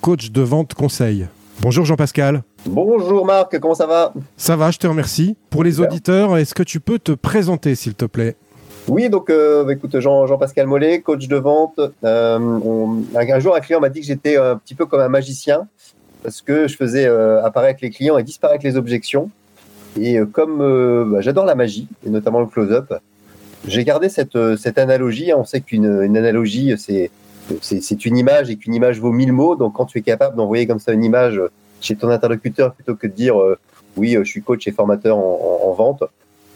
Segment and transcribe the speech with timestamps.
[0.00, 1.26] coach de vente conseil.
[1.60, 2.42] Bonjour Jean-Pascal.
[2.64, 4.14] Bonjour Marc, comment ça va?
[4.36, 5.36] Ça va, je te remercie.
[5.50, 8.36] Pour les auditeurs, est-ce que tu peux te présenter s'il te plaît?
[8.88, 11.80] Oui, donc euh, bah, écoute Jean, Jean-Pascal Mollet, coach de vente.
[12.02, 12.38] Euh,
[13.14, 15.68] un jour, un client m'a dit que j'étais un petit peu comme un magicien
[16.22, 19.30] parce que je faisais euh, apparaître les clients et disparaître les objections.
[20.00, 20.58] Et comme
[21.10, 22.94] bah, j'adore la magie, et notamment le close-up,
[23.66, 25.34] j'ai gardé cette, cette analogie.
[25.34, 27.10] On sait qu'une une analogie, c'est
[27.60, 29.56] c'est une image et qu'une image vaut mille mots.
[29.56, 31.40] Donc, quand tu es capable d'envoyer comme ça une image
[31.80, 33.58] chez ton interlocuteur plutôt que de dire euh,
[33.96, 36.04] oui, euh, je suis coach et formateur en, en, vente.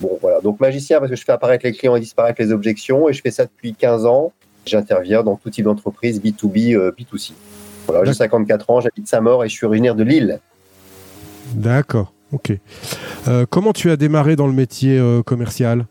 [0.01, 0.41] Bon, voilà.
[0.41, 3.23] Donc, magicien parce que je fais apparaître les clients et disparaître les objections et je
[3.23, 4.33] fais ça depuis 15 ans.
[4.67, 7.33] J'interviens dans tout type d'entreprise, B2B, B2C.
[7.87, 10.41] Voilà, j'ai 54 ans, j'habite Saint-Maur et je suis originaire de Lille.
[11.55, 12.53] D'accord, ok.
[13.29, 15.85] Euh, comment tu as démarré dans le métier commercial?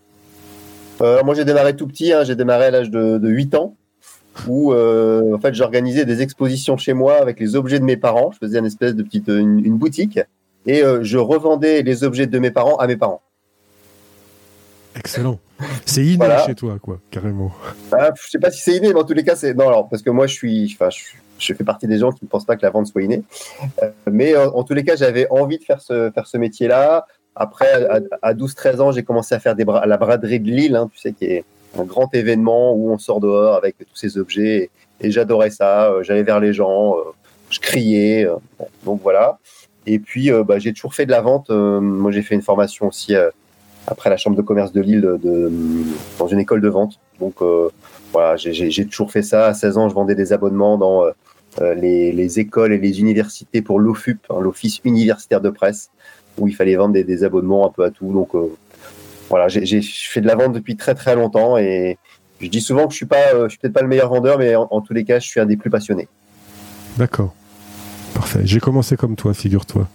[1.02, 2.14] Euh, moi, j'ai démarré tout petit.
[2.14, 3.76] Hein, j'ai démarré à l'âge de, de, 8 ans,
[4.48, 8.32] où euh, en fait, j'organisais des expositions chez moi avec les objets de mes parents.
[8.32, 10.20] Je faisais une espèce de petite une, boutique
[10.66, 13.22] et euh, je revendais les objets de mes parents à mes parents.
[14.96, 15.40] Excellent.
[15.86, 17.52] C'est inné chez toi, quoi, carrément.
[17.92, 19.68] Ah, je sais pas si c'est inné, mais en tous les cas, c'est non.
[19.68, 21.00] Alors, parce que moi, je suis, enfin, je,
[21.40, 23.24] je, fais partie des gens qui ne pensent pas que la vente soit innée.
[23.82, 27.08] Euh, mais en, en tous les cas, j'avais envie de faire ce faire ce métier-là.
[27.36, 27.88] Après,
[28.22, 31.14] à, 12-13 ans, j'ai commencé à faire des la braderie de Lille, hein, tu sais,
[31.14, 31.46] qui est
[31.78, 34.70] un grand événement où on sort dehors avec tous ces objets.
[35.02, 35.92] Et, j'adorais ça.
[35.92, 37.02] Euh, j'allais vers les gens, euh,
[37.50, 38.26] je criais.
[38.26, 38.36] Euh,
[38.86, 39.40] donc voilà.
[39.86, 41.50] Et puis, bah, j'ai toujours fait de la vente.
[41.50, 43.16] moi, j'ai fait une formation aussi
[43.86, 45.52] après la chambre de commerce de Lille de,
[46.18, 47.00] dans une école de vente.
[47.20, 47.36] Donc
[48.14, 49.48] voilà, j'ai toujours fait ça.
[49.48, 51.04] À 16 ans, je vendais des abonnements dans
[51.60, 55.92] les, les, écoles et les universités pour l'OFUP, hein, l'Office universitaire de presse
[56.38, 58.12] où il fallait vendre des, abonnements un peu à tout.
[58.12, 58.56] Donc euh,
[59.30, 61.98] voilà, j'ai fait de la vente depuis très très longtemps et
[62.44, 64.38] je dis souvent que je suis pas, euh, je suis peut-être pas le meilleur vendeur,
[64.38, 66.08] mais en, tous les cas, je suis un des plus passionnés.
[66.98, 67.34] D'accord.
[68.14, 68.42] Parfait.
[68.44, 69.88] J'ai commencé comme toi, figure-toi.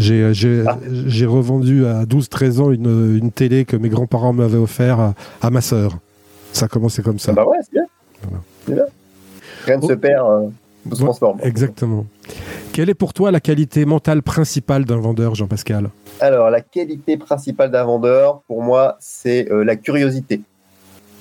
[0.00, 0.78] J'ai euh, ah.
[1.26, 5.98] revendu à 12-13 ans une, une, télé que mes grands-parents m'avaient offert à, ma sœur.
[6.52, 7.32] Ça a commencé comme ça.
[7.32, 7.84] Bah ouais, c'est bien.
[8.66, 8.84] bien.
[9.66, 10.52] Rien ne se perd,
[10.90, 11.40] se transforme.
[11.42, 12.06] Exactement.
[12.78, 15.90] Quelle est pour toi la qualité mentale principale d'un vendeur, Jean-Pascal
[16.20, 20.42] Alors, la qualité principale d'un vendeur, pour moi, c'est euh, la curiosité.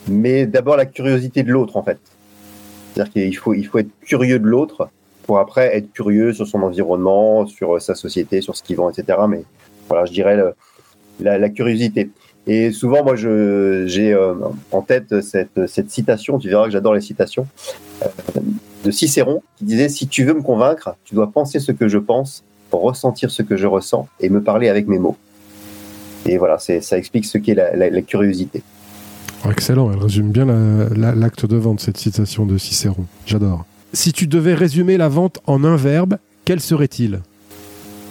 [0.07, 1.97] Mais d'abord la curiosité de l'autre, en fait.
[2.93, 4.91] C'est-à-dire qu'il faut, il faut être curieux de l'autre
[5.23, 8.91] pour après être curieux sur son environnement, sur euh, sa société, sur ce qu'il vend,
[8.91, 9.17] etc.
[9.27, 9.43] Mais
[9.87, 10.37] voilà, je dirais
[11.19, 12.11] la, curiosité.
[12.47, 14.33] Et souvent, moi, j'ai euh,
[14.71, 17.45] en tête cette, cette, citation, tu verras que j'adore les citations,
[18.83, 21.97] de Cicéron qui disait Si tu veux me convaincre, tu dois penser ce que je
[21.97, 25.17] pense, ressentir ce que je ressens et me parler avec mes mots.
[26.25, 28.61] Et voilà, ça explique ce qu'est la, curiosité.
[29.49, 33.05] excellent, elle résume bien l'acte de vente, cette citation de Cicéron.
[33.25, 33.65] J'adore.
[33.93, 37.21] Si tu devais résumer la vente en un verbe, quel serait-il?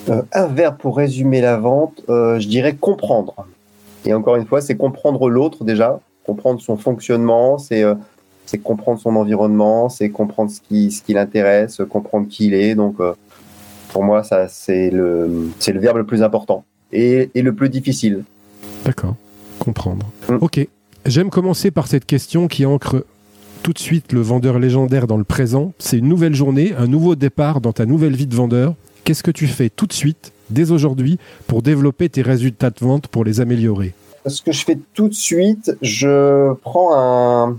[0.08, 3.46] Euh, Un verbe pour résumer la vente, euh, je dirais comprendre.
[4.06, 7.94] Et encore une fois, c'est comprendre l'autre déjà, comprendre son fonctionnement, c'est euh,
[8.62, 12.74] comprendre son environnement, c'est comprendre ce qui, ce qui l'intéresse, comprendre qui il est.
[12.74, 13.12] Donc, euh,
[13.88, 18.24] pour moi, ça, c'est le, verbe le plus important et, et le plus difficile.
[18.84, 19.16] D'accord,
[19.58, 20.06] comprendre.
[20.28, 20.36] Mm.
[20.40, 20.66] Ok,
[21.04, 23.04] j'aime commencer par cette question qui ancre
[23.62, 25.72] tout de suite le vendeur légendaire dans le présent.
[25.78, 28.74] C'est une nouvelle journée, un nouveau départ dans ta nouvelle vie de vendeur.
[29.02, 33.08] Qu'est-ce que tu fais tout de suite, dès aujourd'hui, pour développer tes résultats de vente,
[33.08, 33.94] pour les améliorer
[34.26, 37.58] Ce que je fais tout de suite, je prends un,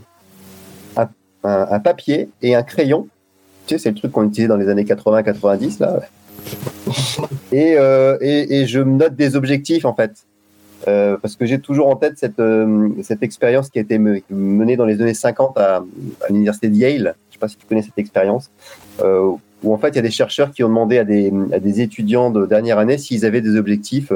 [1.43, 3.07] un, papier et un crayon.
[3.65, 5.99] Tu sais, c'est le truc qu'on utilisait dans les années 80-90, là.
[7.51, 10.11] Et, euh, et, et, je me note des objectifs, en fait.
[10.87, 14.77] Euh, parce que j'ai toujours en tête cette, euh, cette expérience qui a été menée
[14.77, 17.15] dans les années 50 à, à l'université de Yale.
[17.29, 18.51] Je sais pas si tu connais cette expérience.
[19.63, 21.59] Euh, où en fait, il y a des chercheurs qui ont demandé à des, à
[21.59, 24.11] des étudiants de dernière année s'ils avaient des objectifs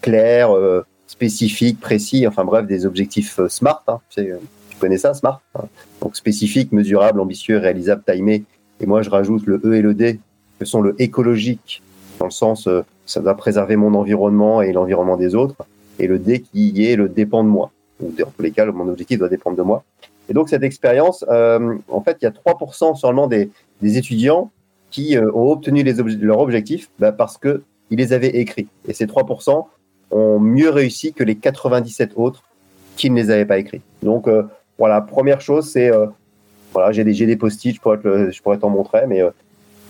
[0.00, 3.84] clairs, euh, spécifiques, précis, enfin bref, des objectifs SMART.
[3.88, 4.32] Hein, tu, sais,
[4.70, 5.64] tu, connais ça, SMART hein.
[6.00, 8.44] Donc spécifique, mesurable, ambitieux, réalisable, timé.
[8.80, 10.20] Et moi, je rajoute le E et le D,
[10.58, 11.82] que sont le écologique,
[12.18, 15.56] dans le sens, euh, ça doit préserver mon environnement et l'environnement des autres,
[15.98, 17.70] et le D qui est le dépend de moi.
[18.00, 19.84] Ou dans tous les cas, mon objectif doit dépendre de moi.
[20.28, 23.50] Et donc cette expérience, euh, en fait, il y a 3% seulement des,
[23.80, 24.50] des, étudiants
[24.96, 27.60] qui euh, ont obtenu les obje leurs objectifs bah, parce qu'ils
[27.90, 28.66] les avaient écrits.
[28.88, 29.66] Et ces 3%
[30.10, 32.44] ont mieux réussi que les 97 autres
[32.96, 33.82] qui ne les avaient pas écrits.
[34.02, 34.44] Donc euh,
[34.78, 36.06] voilà, première chose, c'est euh,
[36.72, 37.80] voilà, j'ai des, des post-it, je
[38.42, 39.20] pourrais, t'en montrer, mais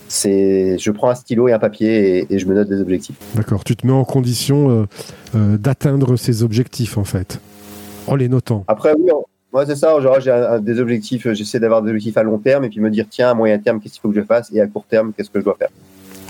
[0.08, 3.17] c'est je prends un stylo et un papier et, et je me note des objectifs.
[3.37, 4.88] D'accord, tu te mets en condition
[5.35, 7.41] d'atteindre ces objectifs en fait,
[8.09, 8.64] en les notant.
[8.67, 9.11] Après, oui,
[9.53, 12.69] moi c'est ça, genre j'ai des objectifs, j'essaie d'avoir des objectifs à long terme et
[12.69, 14.67] puis me dire tiens, à moyen terme, qu'est-ce qu'il faut que je fasse et à
[14.67, 15.71] court terme, qu'est-ce que je dois faire.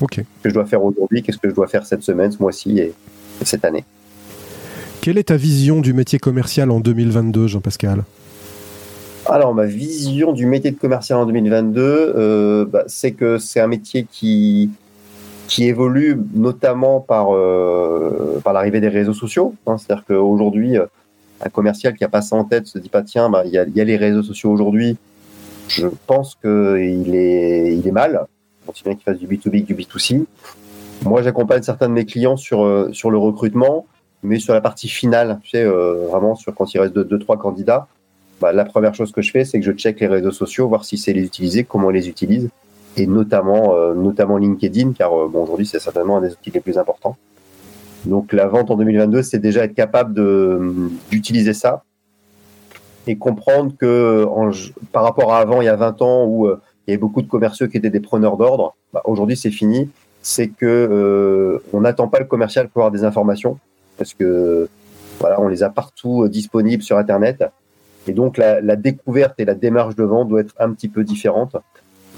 [0.00, 0.16] Ok.
[0.16, 2.78] Qu'est-ce que je dois faire aujourd'hui, qu'est-ce que je dois faire cette semaine, ce mois-ci
[2.78, 2.92] et,
[3.40, 3.84] et cette année.
[5.00, 8.02] Quelle est ta vision du métier commercial en 2022, Jean-Pascal?
[9.28, 13.66] Alors, ma vision du métier de commercial en 2022, euh, bah, c'est que c'est un
[13.66, 14.70] métier qui,
[15.48, 19.54] qui évolue notamment par, euh, par l'arrivée des réseaux sociaux.
[19.66, 19.78] Hein.
[19.78, 20.86] C'est-à-dire qu'aujourd'hui, euh,
[21.40, 23.58] un commercial qui a pas ça en tête se dit pas tiens, bah, il y,
[23.58, 24.96] a, y a les réseaux sociaux aujourd'hui.
[25.68, 28.26] Je pense qu'il est, il est mal,
[28.68, 30.24] aussi bien qu'il fasse du B2B que du B2C.
[31.04, 33.86] Moi, j'accompagne certains de mes clients sur, euh, sur le recrutement,
[34.22, 37.18] mais sur la partie finale, tu sais, euh, vraiment sur quand il reste deux, deux
[37.18, 37.88] trois candidats
[38.40, 40.84] bah, la première chose que je fais, c'est que je check les réseaux sociaux, voir
[40.84, 42.50] si c'est les utiliser, comment on les utilise,
[42.98, 46.76] et notamment, euh, notamment LinkedIn, car bon, aujourd'hui, c'est certainement un des outils les plus
[46.76, 47.16] importants.
[48.06, 50.14] Donc, la vente en 2022, c'est déjà être capable
[51.10, 51.82] d'utiliser ça
[53.06, 54.26] et comprendre que
[54.92, 57.22] par rapport à avant, il y a 20 ans, où euh, il y avait beaucoup
[57.22, 59.90] de commerciaux qui étaient des preneurs d'ordre, bah, aujourd'hui, c'est fini.
[60.22, 63.58] C'est que euh, on n'attend pas le commercial pour avoir des informations,
[63.96, 64.68] parce que
[65.20, 67.44] voilà, on les a partout disponibles sur Internet.
[68.08, 71.04] Et donc, la, la, découverte et la démarche de vente doit être un petit peu
[71.04, 71.56] différente.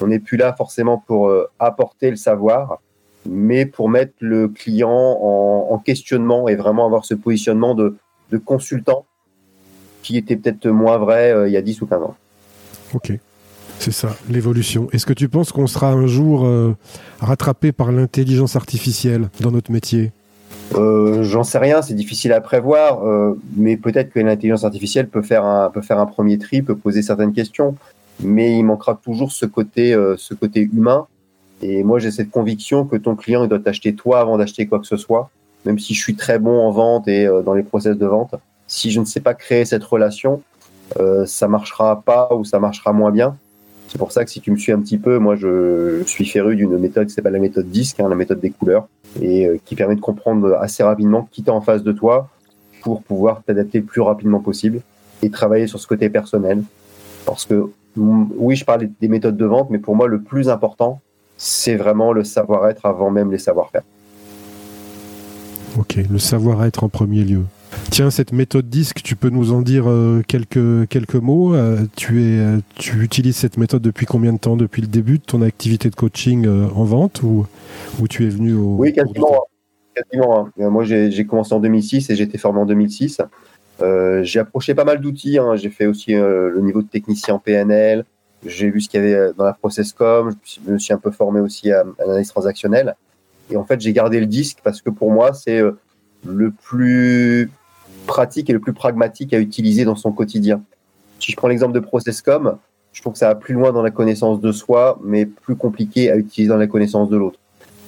[0.01, 2.81] On n'est plus là forcément pour euh, apporter le savoir,
[3.29, 7.97] mais pour mettre le client en, en questionnement et vraiment avoir ce positionnement de,
[8.31, 9.07] de consultant
[10.03, 12.17] qui était peut-être moins vrai euh, il y a 10 ou 15 ans.
[12.95, 13.13] Ok.
[13.79, 14.89] C'est ça, l'évolution.
[14.93, 16.75] Est-ce que tu penses qu'on sera un jour euh,
[17.21, 20.11] rattrapé par l'intelligence artificielle dans notre métier?
[20.75, 23.03] Euh, J'en sais rien, c'est difficile à prévoir,
[23.57, 27.03] mais peut-être que l'intelligence artificielle peut faire, un, peut faire un premier tri, peut poser
[27.03, 27.77] certaines questions,
[28.21, 31.07] mais il manquera toujours ce côté, ce côté humain.
[31.63, 34.79] Et moi, j'ai cette conviction que ton client il doit t'acheter toi avant d'acheter quoi
[34.79, 35.31] que ce soit,
[35.65, 38.35] même si je suis très bon en vente et euh, dans les process de vente.
[38.67, 40.43] Si je ne sais pas créer cette relation,
[40.99, 43.37] euh, ça marchera pas ou ça marchera moins bien.
[43.89, 46.57] C'est pour ça que si tu me suis un petit peu, moi je, suis féru
[46.57, 48.87] d'une méthode qui s'appelle la méthode disque, hein, la méthode des couleurs,
[49.21, 52.29] et euh, qui permet de comprendre assez rapidement qui est en face de toi
[52.83, 54.81] pour pouvoir t'adapter le plus rapidement possible
[55.23, 56.63] et travailler sur ce côté personnel.
[57.25, 61.01] Parce que oui, je parle des méthodes de vente, mais pour moi le plus important,
[61.39, 63.83] c'est vraiment le savoir-être avant même les savoir-faire.
[65.79, 67.45] Ok, le savoir-être en premier lieu.
[67.91, 71.55] Tiens, cette méthode disque, tu peux nous en dire euh, quelques, quelques mots?
[71.55, 72.41] Euh, tu, es,
[72.75, 74.57] tu utilises cette méthode depuis combien de temps?
[74.57, 77.47] Depuis le début de ton activité de coaching euh, en vente ou,
[78.01, 78.77] ou tu es venu au.
[78.77, 79.47] Oui, quasiment.
[79.95, 80.71] quasiment hein.
[80.71, 83.21] Moi, j'ai commencé en 2006 et j'ai été formé en 2006.
[84.23, 85.39] j'ai approché pas mal d'outils.
[85.39, 85.55] Hein.
[85.57, 88.05] J'ai fait aussi le niveau de technicien en PNL.
[88.45, 90.33] J'ai vu ce qu'il y avait dans la processcom.
[90.45, 92.95] Je me suis un peu formé aussi à, l'analyse transactionnelle.
[93.51, 95.61] Et en fait, j'ai gardé le disque parce que pour moi, c'est
[96.25, 97.51] le plus
[98.07, 100.63] pratique et le plus pragmatique à utiliser dans son quotidien.
[101.19, 102.59] Si je prends l'exemple de Processcom,
[102.93, 106.11] je trouve que ça va plus loin dans la connaissance de soi, mais plus compliqué
[106.11, 107.39] à utiliser dans la connaissance de l'autre.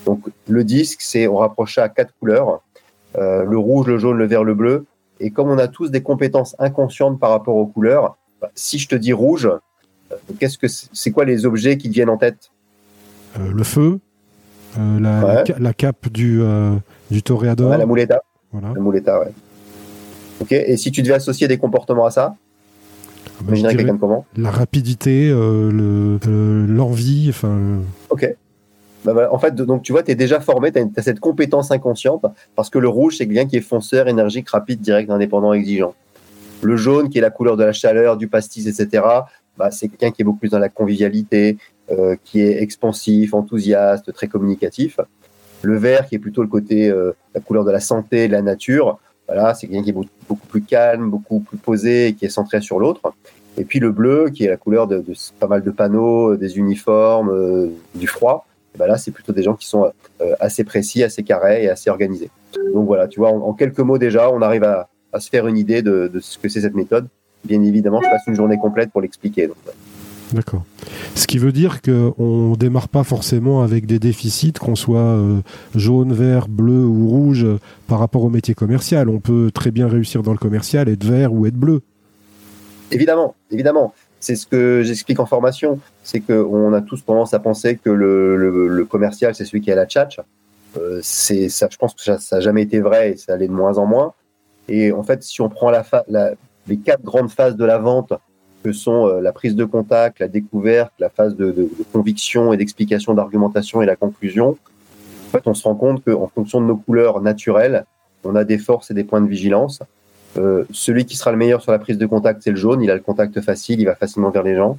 [0.05, 2.63] Donc le disque, c'est on rapproche ça à quatre couleurs,
[3.17, 4.87] euh, le rouge, le jaune, le vert, le bleu.
[5.19, 8.89] Et comme on a tous des compétences inconscientes par rapport aux couleurs, bah, si je
[8.89, 9.59] te dis rouge, euh,
[10.39, 12.51] qu'est-ce que c'est quoi les objets qui te viennent en tête?
[13.39, 14.01] Euh, Le feu,
[14.79, 15.45] euh, la, ouais.
[15.49, 16.75] la, la, cape du, euh,
[17.11, 17.71] du toréador.
[17.71, 18.23] Ouais, la muleta.
[18.53, 18.73] Voilà.
[18.75, 19.33] La muleta, ouais.
[20.41, 20.53] Ok.
[20.53, 22.37] Et si tu devais associer des comportements à ça,
[23.41, 24.27] bah, imaginerais quelqu'un comment?
[24.37, 26.19] La rapidité, euh,
[26.69, 27.59] l'envie, le, enfin.
[28.11, 28.35] Ok.
[29.05, 31.21] Bah, bah, en fait, donc tu vois, tu es déjà formé, tu as, as, cette
[31.21, 32.25] compétence inconsciente,
[32.55, 35.95] parce que le rouge, c'est quelqu'un qui est fonceur, énergique, rapide, direct, indépendant, exigeant.
[36.63, 39.03] Le jaune, qui est la couleur de la chaleur, du pastis, etc.,
[39.57, 41.59] bah, c'est quelqu'un qui est beaucoup plus dans la convivialité,
[41.91, 45.01] euh, qui est expansif, enthousiaste, très communicatif.
[45.63, 48.43] Le vert, qui est plutôt le côté, euh, la couleur de la santé, de la
[48.43, 49.93] nature, voilà, c'est quelqu'un qui est
[50.29, 53.13] beaucoup, plus calme, beaucoup plus posé, qui est centré sur l'autre.
[53.59, 55.05] Et puis le bleu, qui est la couleur de,
[55.39, 58.47] pas mal de panneaux, des uniformes, du froid.
[58.79, 59.93] là, c'est plutôt des gens qui sont
[60.41, 62.31] assez précis, assez carrés et assez organisés.
[62.73, 64.89] Donc voilà, tu vois, en, quelques mots déjà, on arrive à,
[65.19, 67.09] se faire une idée de, ce que c'est cette méthode.
[67.45, 69.49] Bien évidemment, je passe une journée complète pour l'expliquer.
[70.33, 70.63] D'accord.
[71.15, 75.41] Ce qui veut dire qu'on ne démarre pas forcément avec des déficits, qu'on soit euh,
[75.75, 77.47] jaune, vert, bleu ou rouge
[77.89, 79.09] par rapport au métier commercial.
[79.09, 81.83] On peut très bien réussir dans le commercial, être vert ou être bleu.
[82.93, 83.93] Évidemment, évidemment.
[84.21, 85.81] C'est ce que j'explique en formation.
[86.03, 89.87] C'est qu'on a tous tendance à penser que le, commercial, c'est celui qui a la
[89.87, 90.21] tchatch.
[90.77, 93.53] Euh, c'est ça, je pense que ça n'a jamais été vrai et ça allait de
[93.53, 94.13] moins en moins.
[94.69, 95.85] Et en fait, si on prend la,
[96.71, 98.15] les quatre grandes phases de la vente,
[98.63, 103.13] que sont euh, la prise de contact, la découverte, la phase de, conviction et d'explication,
[103.13, 104.57] d'argumentation et la conclusion,
[105.27, 107.85] en fait, on se rend compte qu'en fonction de nos couleurs naturelles,
[108.25, 109.81] on a des forces et des points de vigilance.
[110.37, 112.83] Euh, celui qui sera le meilleur sur la prise de contact, c'est le jaune.
[112.83, 114.79] Il a le contact facile, il va facilement vers les gens.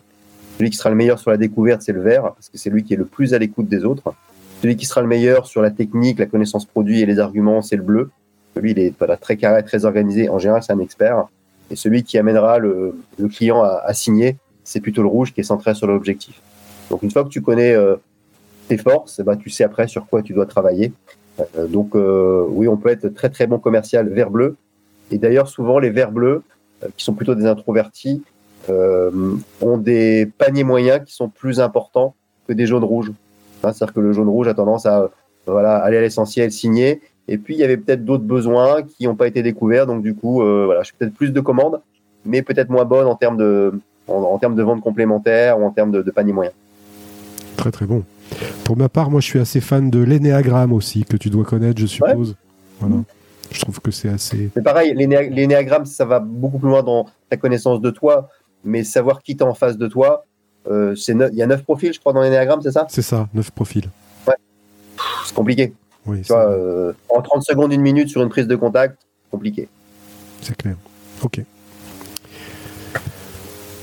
[0.57, 2.83] Celui qui sera le meilleur sur la découverte, c'est le vert, parce que c'est lui
[2.83, 4.13] qui est le plus à l'écoute des autres.
[4.61, 7.77] Celui qui sera le meilleur sur la technique, la connaissance produit et les arguments, c'est
[7.77, 8.11] le bleu.
[8.55, 10.29] Lui, il est très carré, très organisé.
[10.29, 11.27] En général, c'est un expert.
[11.71, 12.93] Et celui qui amènera le,
[13.31, 16.41] client à, signer, c'est plutôt le rouge qui est centré sur l'objectif.
[16.89, 17.95] Donc, une fois que tu connais euh,
[18.67, 20.91] tes forces, bah, tu sais après sur quoi tu dois travailler.
[21.39, 24.57] Euh, donc, euh, oui, on peut être très très bon commercial vert-bleu.
[25.11, 26.43] Et d'ailleurs, souvent, les verts-bleus,
[26.97, 28.23] qui sont plutôt des introvertis,
[28.69, 32.15] ont des paniers moyens qui sont plus importants
[32.47, 33.11] que des jaunes-rouges.
[33.63, 35.09] Hein, c'est-à-dire que le jaune-rouge a tendance à
[35.47, 37.01] aller à l'essentiel, signer.
[37.31, 39.87] Et puis, il y avait peut-être d'autres besoins qui n'ont pas été découverts.
[39.87, 41.79] Donc, du coup, euh, voilà, je suis peut-être plus de commandes,
[42.25, 45.93] mais peut-être moins bonne en termes de, en, termes de vente complémentaire ou en termes
[45.93, 46.51] de, panier moyen.
[47.55, 48.03] Très, très bon.
[48.65, 51.79] Pour ma part, moi, je suis assez fan de l'énéagramme aussi, que tu dois connaître,
[51.79, 52.35] je suppose.
[52.81, 52.97] Voilà.
[53.49, 54.49] Je trouve que c'est assez.
[54.53, 58.27] C'est pareil, l'énéagramme, ça va beaucoup plus loin dans ta connaissance de toi,
[58.65, 60.25] mais savoir qui t'es en face de toi,
[60.69, 62.87] euh, il y a neuf profils, je crois, dans l'énéagramme, c'est ça?
[62.89, 63.89] C'est ça, neuf profils.
[64.27, 64.35] Ouais.
[65.25, 65.73] C'est compliqué.
[66.05, 68.97] Oui, tu vois, euh, en 30 secondes, une minute sur une prise de contact,
[69.29, 69.67] compliqué.
[70.41, 70.75] C'est clair.
[71.23, 71.41] Ok.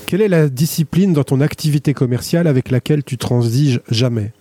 [0.05, 4.31] Quelle est la discipline dans ton activité commerciale avec laquelle tu transiges jamais?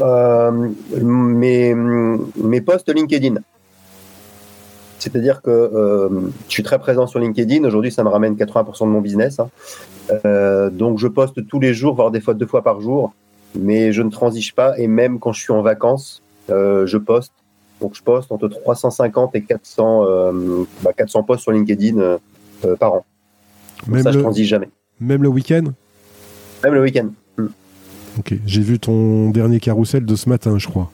[0.00, 0.70] Euh,
[1.02, 3.34] mes, mes posts LinkedIn.
[5.00, 6.08] C'est-à-dire que euh,
[6.46, 7.64] je suis très présent sur LinkedIn.
[7.64, 9.40] Aujourd'hui, ça me ramène 80% de mon business.
[9.40, 9.48] Hein.
[10.24, 13.12] Euh, donc, je poste tous les jours, voire des fois deux fois par jour.
[13.58, 14.78] Mais je ne transige pas.
[14.78, 17.32] Et même quand je suis en vacances, je poste.
[17.80, 20.34] Donc, je poste entre 350 et 400,
[20.96, 22.18] 400 bah, posts sur LinkedIn
[22.78, 23.06] par an.
[23.86, 24.68] même ça, je transige jamais.
[25.00, 25.64] Même le week-end?
[26.62, 27.08] Même le week-end.
[27.38, 27.46] Hmm.
[28.18, 28.34] Ok.
[28.44, 30.90] J'ai vu ton dernier carrousel de ce matin, je crois.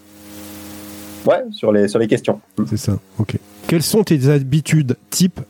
[1.27, 2.41] Ouais, sur les, sur les questions.
[2.57, 2.65] Hmm.
[2.69, 3.37] C'est ça, ok.
[3.67, 5.41] Quelles sont tes habitudes type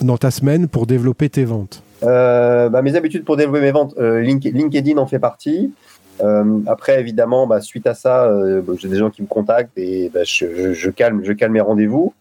[0.00, 1.82] dans ta semaine pour développer tes ventes?
[2.04, 5.72] Euh, bah, Mes habitudes pour développer mes ventes, euh, LinkedIn en fait partie.
[6.22, 8.28] Euh, après, évidemment, bah, suite à ça,
[8.62, 12.14] bah, j'ai des gens qui me contactent et je, calme, je calme mes rendez-vous.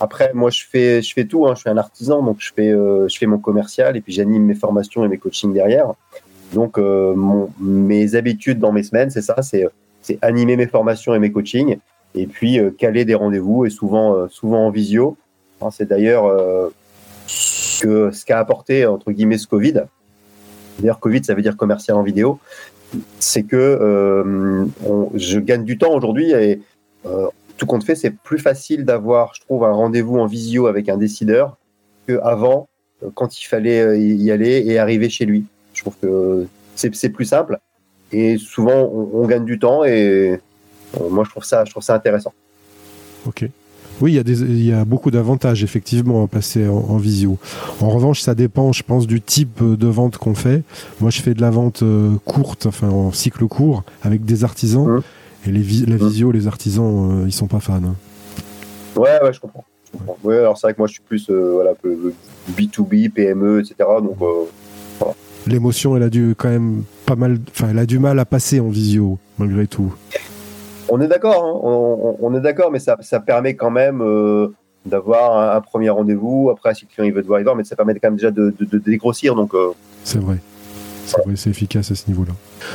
[0.00, 1.46] Après, moi, je fais, je fais tout.
[1.46, 1.54] Hein.
[1.54, 4.54] je suis un artisan, donc je fais, je fais mon commercial et puis j'anime mes
[4.54, 5.92] formations et mes coachings derrière.
[6.52, 6.78] Donc,
[7.60, 9.68] mes habitudes dans mes semaines, c'est ça, c'est
[10.22, 11.78] animer mes formations et mes coachings
[12.16, 15.16] et puis euh, caler des rendez-vous et souvent, euh, souvent en visio.
[15.60, 16.70] Hein, c'est d'ailleurs euh,
[17.26, 19.82] ce qu'a apporté entre guillemets ce Covid.
[20.78, 22.38] D'ailleurs, Covid, ça veut dire commercial en vidéo.
[23.18, 24.66] C'est que
[25.14, 26.60] je gagne du temps aujourd'hui et
[27.56, 30.96] tout compte fait, c'est plus facile d'avoir, je trouve, un rendez-vous en visio avec un
[30.96, 31.56] décideur
[32.06, 32.68] qu'avant,
[33.14, 35.44] quand il fallait y aller et arriver chez lui.
[35.74, 37.58] Je trouve que c'est plus simple
[38.12, 40.40] et souvent on, on, gagne du temps et
[41.00, 42.32] euh, moi, je trouve ça, je trouve ça intéressant.
[43.26, 43.48] Ok.
[44.00, 47.38] Oui, il y, a des, il y a beaucoup d'avantages effectivement à passer en, visio.
[47.80, 50.62] En revanche, ça dépend, je pense, du type de vente qu'on fait.
[51.00, 54.86] Moi, je fais de la vente euh, courte, enfin en cycle court, avec des artisans.
[54.86, 55.02] Mmh.
[55.46, 56.08] Et les la mmh.
[56.08, 57.74] visio, les artisans, euh, ils sont pas fans.
[57.76, 57.94] Hein.
[58.96, 59.64] Ouais, ouais, je comprends.
[60.22, 61.72] Ouais, alors c'est vrai que moi, je suis plus voilà,
[62.50, 63.88] B2B, PME, etc.
[64.02, 64.18] Donc,
[65.46, 68.58] L'émotion, elle a dû quand même pas mal, enfin, elle a du mal à passer
[68.58, 69.94] en visio, malgré tout.
[70.88, 72.16] On est d'accord, hein.
[72.20, 74.48] on, est d'accord, mais ça, permet quand même euh,
[74.84, 76.50] d'avoir un, premier rendez-vous.
[76.50, 78.16] Après, si le client il veut te voir, il voir, mais ça permet quand même
[78.16, 79.34] déjà de, dégrossir.
[79.34, 79.72] Donc, euh,
[80.04, 80.36] c'est vrai.
[81.06, 82.32] C'est vrai, c'est efficace à ce niveau-là.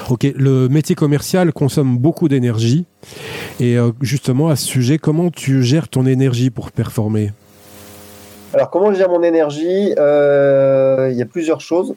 [0.10, 2.86] Ok, le métier commercial consomme beaucoup d'énergie.
[3.60, 7.32] Et euh, justement, à ce sujet, comment tu gères ton énergie pour performer?
[8.54, 9.92] Alors, comment je gère mon énergie?
[9.92, 11.96] Il y a plusieurs choses.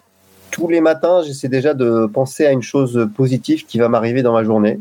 [0.50, 4.32] tous les matins, j'essaie déjà de penser à une chose positive qui va m'arriver dans
[4.32, 4.78] ma journée.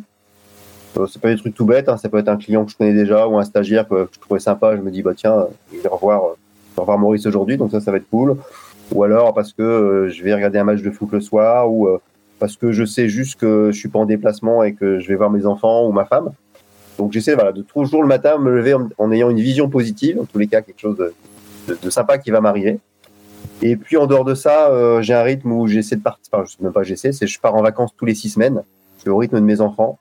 [0.97, 1.97] Euh, c'est pas des trucs tout bêtes, hein.
[1.97, 4.39] ça peut être un client que je connais déjà ou un stagiaire que je trouvais
[4.39, 4.75] sympa.
[4.75, 6.21] Je me dis bah tiens, je vais revoir,
[6.71, 8.37] je vais revoir Maurice aujourd'hui, donc ça, ça va être cool.
[8.91, 11.87] Ou alors parce que euh, je vais regarder un match de foot le soir, ou
[11.87, 11.99] euh,
[12.39, 15.15] parce que je sais juste que je suis pas en déplacement et que je vais
[15.15, 16.31] voir mes enfants ou ma femme.
[16.97, 20.25] Donc j'essaie voilà, de toujours le matin me lever en, ayant une vision positive, en
[20.25, 22.79] tous les cas quelque chose de, sympa qui va m'arriver.
[23.61, 26.43] Et puis en dehors de ça, euh, j'ai un rythme où j'essaie de partir, enfin,
[26.45, 28.61] je sais même pas j'essaie, c'est je pars en vacances tous les six semaines,
[28.97, 29.97] c'est au rythme de mes enfants.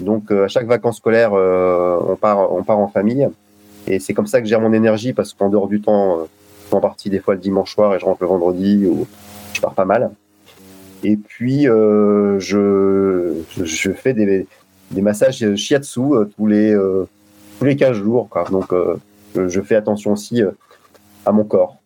[0.00, 3.28] Donc à chaque vacances scolaires, on part on part en famille.
[3.86, 6.28] Et c'est comme ça que je gère mon énergie parce qu'en dehors du temps,
[6.70, 9.06] en partie des fois le dimanche soir et je rentre le vendredi ou
[9.54, 10.10] je pars pas mal.
[11.04, 14.46] Et puis euh, je, je fais des,
[14.90, 17.08] des massages shiatsu euh, tous les euh,
[17.58, 18.28] tous les 15 jours.
[18.28, 18.44] Quoi.
[18.50, 18.72] Donc
[19.34, 20.42] je fais attention aussi
[21.26, 21.76] à mon corps.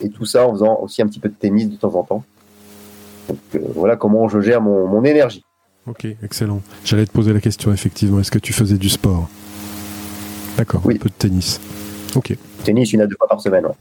[0.00, 2.24] Et tout ça en faisant aussi un petit peu de tennis de temps en temps.
[3.28, 3.38] Donc
[3.74, 5.44] voilà comment je gère mon, mon énergie.
[5.86, 6.62] Ok, excellent.
[6.84, 8.20] J'allais te poser la question effectivement.
[8.20, 9.28] Est-ce que tu faisais du sport?
[10.56, 10.94] D'accord, oui.
[10.94, 11.60] un peu de tennis.
[12.14, 12.36] Ok.
[12.64, 13.66] Tennis une à deux fois par semaine.
[13.66, 13.72] Ouais.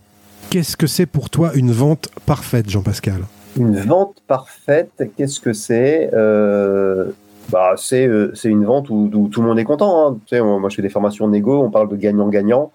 [0.49, 3.21] Qu'est-ce que c'est pour toi une vente parfaite, Jean-Pascal?
[3.57, 6.09] Une vente parfaite, qu'est-ce que c'est?
[6.13, 7.11] Euh,
[7.49, 10.07] bah, c'est, euh, c'est une vente où, tout le monde est content.
[10.07, 10.17] Hein.
[10.25, 12.71] Tu sais, moi, je fais des formations négo, on parle de gagnant-gagnant.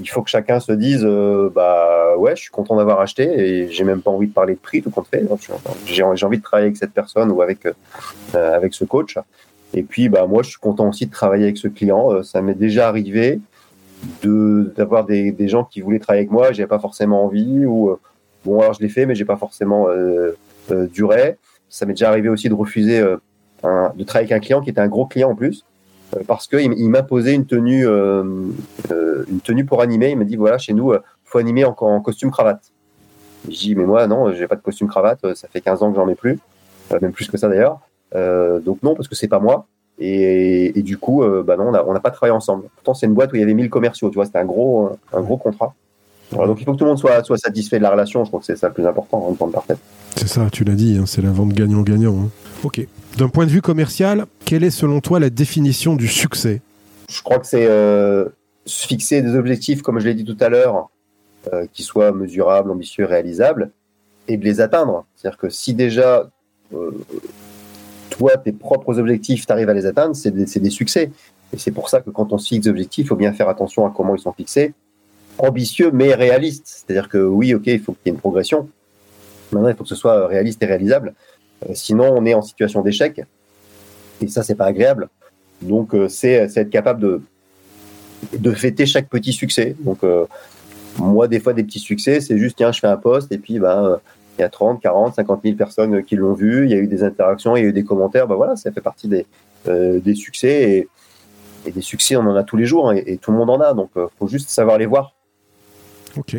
[0.00, 3.68] Il faut que chacun se dise euh, bah ouais, je suis content d'avoir acheté et
[3.70, 5.26] j'ai même pas envie de parler de prix, tout compte fait.
[5.86, 7.66] J'ai, j'ai envie de travailler avec cette personne ou avec,
[8.34, 9.18] avec ce coach.
[9.74, 12.22] Et puis, bah, moi, je suis content aussi de travailler avec ce client.
[12.22, 13.40] ça m'est déjà arrivé
[14.22, 17.90] de d'avoir des, des, gens qui voulaient travailler avec moi, j'avais pas forcément envie ou
[17.90, 18.00] euh,
[18.44, 20.36] bon alors je l'ai fait mais j'ai pas forcément euh,
[20.70, 21.36] euh, duré.
[21.68, 24.88] Ça m'est déjà arrivé aussi de refuser de travailler avec un client qui était un
[24.88, 25.64] gros client en plus
[26.26, 30.10] parce que il, il m'imposait une tenue une tenue pour animer.
[30.10, 30.92] Il m'a dit voilà chez nous
[31.24, 32.72] faut animer en, en costume cravate.
[33.44, 35.96] Je dis mais moi non j'ai pas de costume cravate, ça fait 15 ans que
[35.96, 36.38] j'en ai plus,
[37.00, 37.80] même plus que ça d'ailleurs.
[38.14, 39.66] donc non parce que c'est pas moi.
[40.00, 42.64] Et, du coup, euh, bah non, on n'a pas travaillé ensemble.
[42.76, 44.90] Pourtant, c'est une boîte où il y avait 1000 commerciaux, tu vois, c'était un gros,
[45.12, 45.74] un gros contrat.
[46.32, 48.46] donc il faut que tout le monde soit, satisfait de la relation, je crois que
[48.46, 49.78] c'est ça le plus important en vente parfaite.
[50.16, 52.14] C'est ça, tu l'as dit, hein, c'est la vente gagnant-gagnant.
[52.16, 52.28] Hein.
[52.62, 52.86] Ok.
[53.16, 56.62] D'un point de vue commercial, quelle est selon toi la définition du succès?
[57.10, 58.30] Je crois que c'est euh,
[58.64, 60.88] se fixer des objectifs, comme je l'ai dit tout à l'heure,
[61.52, 63.70] euh, qui soient mesurables, ambitieux, réalisables,
[64.26, 65.04] et de les atteindre.
[65.14, 66.30] C'est-à-dire que si déjà
[66.72, 66.92] euh,
[68.08, 71.10] toi, tes propres objectifs, tu arrives à les atteindre, c'est des, succès.
[71.52, 73.50] Et c'est pour ça que quand on se fixe des objectifs, il faut bien faire
[73.50, 74.72] attention à comment ils sont fixés.
[75.36, 76.66] Ambitieux, mais réaliste.
[76.86, 78.70] C'est-à-dire que oui, ok, il faut qu'il y ait une progression.
[79.52, 81.12] Maintenant, il faut que ce soit réaliste et réalisable.
[81.74, 83.20] Sinon, on est en situation d'échec.
[84.20, 85.08] Et ça, c'est pas agréable.
[85.62, 87.22] Donc, euh, c'est être capable de,
[88.36, 89.76] de fêter chaque petit succès.
[89.80, 90.26] Donc, euh,
[90.98, 93.58] moi, des fois, des petits succès, c'est juste, tiens, je fais un poste et puis,
[93.58, 94.00] ben,
[94.38, 96.86] il y a 30, 40, 50 000 personnes qui l'ont vu, il y a eu
[96.86, 99.26] des interactions, il y a eu des commentaires, ben voilà, ça fait partie des,
[99.66, 100.88] euh, des succès
[101.66, 103.60] et, des succès, on en a tous les jours hein, et, tout le monde en
[103.60, 105.14] a, donc il euh, faut juste savoir les voir.
[106.16, 106.36] Ok.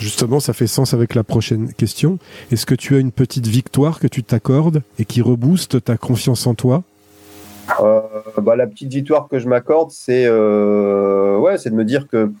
[0.00, 2.18] Justement, ça fait sens avec la prochaine question.
[2.50, 6.46] Est-ce que tu as une petite victoire que tu t'accordes et qui rebooste ta confiance
[6.46, 6.82] en toi?
[7.80, 8.00] Euh,
[8.38, 12.32] bah, La petite victoire que je m'accorde, c'est ouais, c'est de me dire que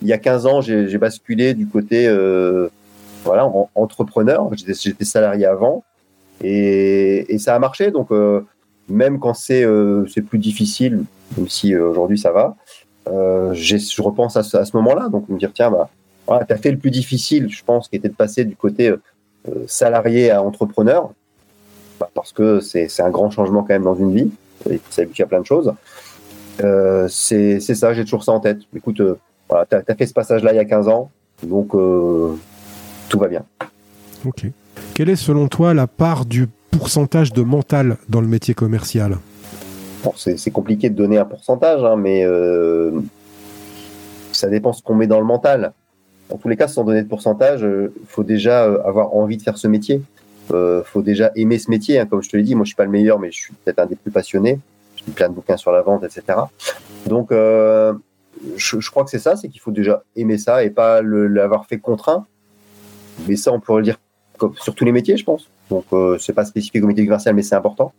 [0.00, 2.08] il y a 15 ans, j'ai basculé du côté
[3.24, 4.50] voilà, entrepreneur.
[4.54, 5.84] J'étais salarié avant
[6.42, 7.90] et, ça a marché.
[7.90, 8.46] Donc, euh,
[8.88, 11.04] même quand c'est euh, plus difficile,
[11.36, 12.56] même si euh, aujourd'hui ça va,
[13.06, 15.08] je repense à ce, moment-là.
[15.08, 15.90] Donc, me dire, tiens, bah,
[16.28, 18.94] voilà, tu as fait le plus difficile, je pense, qui était de passer du côté
[19.66, 21.10] salarié à entrepreneur,
[21.98, 24.30] bah, parce que c'est un grand changement quand même dans une vie.
[24.70, 25.72] Et ça à plein de choses.
[27.08, 28.58] c'est ça, j'ai toujours ça en tête.
[28.76, 29.00] Écoute,
[29.48, 31.10] voilà, tu as, fait ce passage-là il y a 15 ans,
[31.42, 33.44] donc tout va bien.
[34.24, 34.46] Ok.
[34.94, 39.18] Quelle est selon toi la part du pourcentage de mental dans le métier commercial?
[40.02, 43.00] Bon, C'est compliqué de donner un pourcentage, hein, mais euh,
[44.32, 45.72] ça dépend ce qu'on met dans le mental.
[46.30, 49.36] En tous les cas, sans donner de pourcentage, il euh, faut déjà euh, avoir envie
[49.36, 50.02] de faire ce métier.
[50.50, 51.98] Il faut déjà aimer ce métier.
[51.98, 52.06] Hein.
[52.06, 53.80] Comme je te l'ai dit, moi je suis pas le meilleur, mais je suis peut-être
[53.80, 54.58] un des plus passionnés.
[54.96, 56.38] J'ai plein de bouquins sur la vente, etc.
[57.06, 61.66] Donc, je, crois que c'est ça, c'est qu'il faut déjà aimer ça et pas l'avoir
[61.66, 62.24] fait contraint
[63.26, 63.98] mais ça, on pourrait le dire
[64.60, 65.48] sur tous les métiers, je pense.
[65.70, 67.92] Donc, euh, c'est pas spécifique au métier commercial, mais c'est important.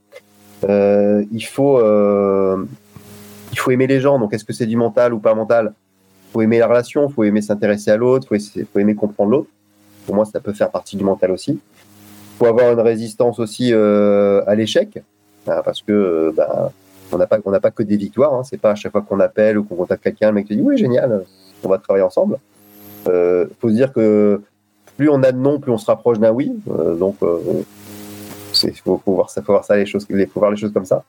[0.67, 2.65] Euh, il faut, euh,
[3.51, 4.19] il faut aimer les gens.
[4.19, 5.73] Donc, est-ce que c'est du mental ou pas mental?
[6.31, 9.49] Faut aimer la relation, faut aimer s'intéresser à l'autre, il faut, aimer comprendre l'autre.
[10.05, 11.59] Pour moi, ça peut faire partie du mental aussi.
[12.37, 14.99] Faut avoir une résistance aussi à l'échec,
[15.47, 16.71] hein, parce que bah,
[17.11, 18.33] on n'a pas, on n'a pas que des victoires.
[18.33, 18.43] Hein.
[18.43, 20.61] C'est pas à chaque fois qu'on appelle ou qu'on contacte quelqu'un, le mec te dit
[20.61, 21.25] oui génial,
[21.63, 22.37] on va travailler ensemble.
[23.07, 24.41] Il faut se dire que
[24.97, 26.51] plus on a de non, plus on se rapproche d'un oui.
[26.99, 27.17] donc,
[28.63, 31.03] il faut, voir ça, faut voir ça les choses, faut voir les choses comme ça.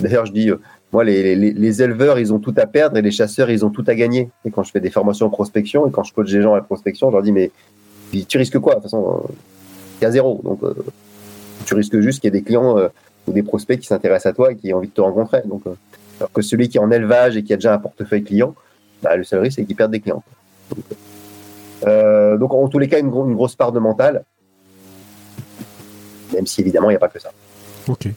[0.00, 0.50] D'ailleurs, je dis,
[0.94, 3.96] moi, les, éleveurs, ils ont tout à perdre et les chasseurs, ils ont tout à
[3.96, 4.30] gagner.
[4.44, 6.56] Et quand je fais des formations en prospection et quand je coach des gens à
[6.56, 7.50] la prospection, je leur dis, mais
[8.28, 8.76] tu risques quoi?
[8.76, 9.24] De toute façon,
[10.00, 10.40] y a zéro.
[10.44, 10.60] Donc,
[11.66, 12.76] tu risques juste qu'il y ait des clients
[13.26, 15.42] ou des prospects qui s'intéressent à toi et qui ont envie de te rencontrer.
[15.46, 15.62] Donc,
[16.20, 18.54] alors que celui qui est en élevage et qui a déjà un portefeuille client,
[19.02, 20.22] bah, le seul risque, c'est qu'il perde des clients.
[21.88, 24.22] Euh, donc, en tous les cas, une, grosse part de mental,
[26.32, 27.30] même si évidemment, il n'y a pas que ça.
[27.88, 28.08] Ok.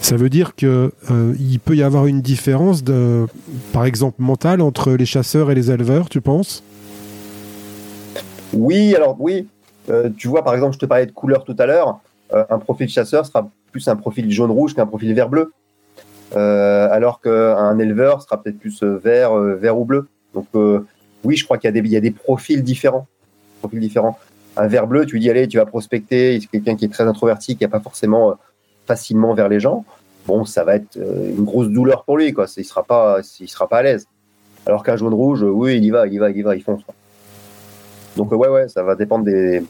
[0.00, 2.82] Ça veut dire qu'il euh, peut y avoir une différence,
[3.72, 6.62] par exemple, mentale entre les chasseurs et les éleveurs, tu penses?
[8.52, 9.46] Oui, alors oui.
[9.88, 12.00] Euh, tu vois, par exemple, je te parlais de couleur tout à l'heure.
[12.32, 15.52] un profil chasseur sera plus un profil jaune-rouge qu'un profil vert-bleu.
[16.34, 20.08] alors qu'un éleveur sera peut-être plus vert, vert ou bleu.
[20.36, 20.86] Donc euh,
[21.24, 23.08] oui, je crois qu'il y, a des profils différents.
[23.60, 24.18] Profils différents.
[24.56, 27.04] Un vert bleu, tu lui dis allez, tu vas prospecter, c'est quelqu'un qui est très
[27.04, 28.34] introverti, qui n'est pas forcément euh,
[28.86, 29.84] facilement vers les gens.
[30.26, 32.46] Bon, ça va être euh, une grosse douleur pour lui, quoi.
[32.56, 34.06] Il sera pas, il sera pas à l'aise.
[34.66, 36.62] Alors qu'un jaune rouge, oui, il y va, il y va, il y va, il
[36.62, 36.82] fonce.
[38.16, 39.62] Donc ouais, ouais, ça va dépendre des,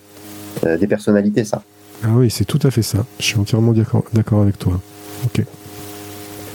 [0.62, 1.62] des personnalités, ça.
[2.02, 3.04] Ah oui, c'est tout à fait ça.
[3.18, 4.80] Je suis entièrement d'accord avec toi.
[5.24, 5.44] Ok.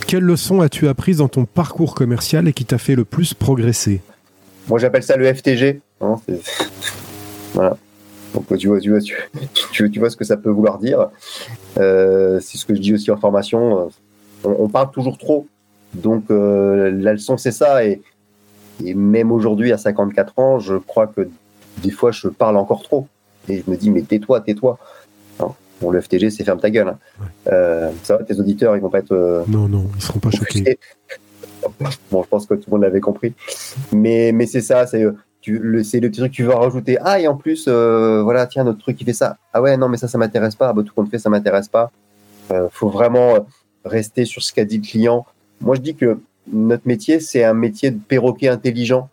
[0.08, 4.02] Quelle leçon as-tu apprises dans ton parcours commercial et qui t'a fait le plus progresser?
[4.67, 5.82] Moi, j'appelle ça le FTG.
[6.02, 6.15] Hein,
[7.54, 7.78] voilà.
[8.34, 9.00] Donc, tu vois, tu, vois,
[9.72, 11.10] tu, vois ce que ça peut vouloir dire?
[11.78, 13.89] Euh, c'est ce que je dis aussi en formation.
[14.44, 15.48] On, parle toujours trop.
[15.94, 17.86] Donc, euh, la leçon, c'est ça.
[17.86, 18.02] Et,
[18.84, 21.28] et même aujourd'hui, à 54 ans, je crois que
[21.84, 23.08] des fois, je parle encore trop.
[23.50, 24.80] Et je me dis, mais tais-toi, tais-toi.
[25.82, 26.89] Bon, le FTG, c'est ferme ta gueule.
[26.89, 26.98] Hein.
[27.52, 29.13] Euh, ça va, tes auditeurs, ils vont pas être.
[29.13, 30.78] Euh, non, non, ils seront pas choqués.
[32.12, 33.34] bon, je pense que tout le monde l'avait compris.
[33.91, 35.04] Mais, mais c'est ça, c'est.
[35.43, 36.97] C'est le petit truc que tu veux rajouter.
[37.01, 39.38] Ah, et en plus, euh, voilà, tiens, notre truc, il fait ça.
[39.54, 40.69] Ah ouais, non, mais ça, ça m'intéresse pas.
[40.69, 41.91] Ah, bah, tout compte fait, ça m'intéresse pas.
[42.49, 43.47] Il faut vraiment
[43.86, 45.25] rester sur ce qu'a dit le client.
[45.62, 46.19] Moi, je dis que
[46.51, 49.10] notre métier, c'est un métier de perroquet intelligent.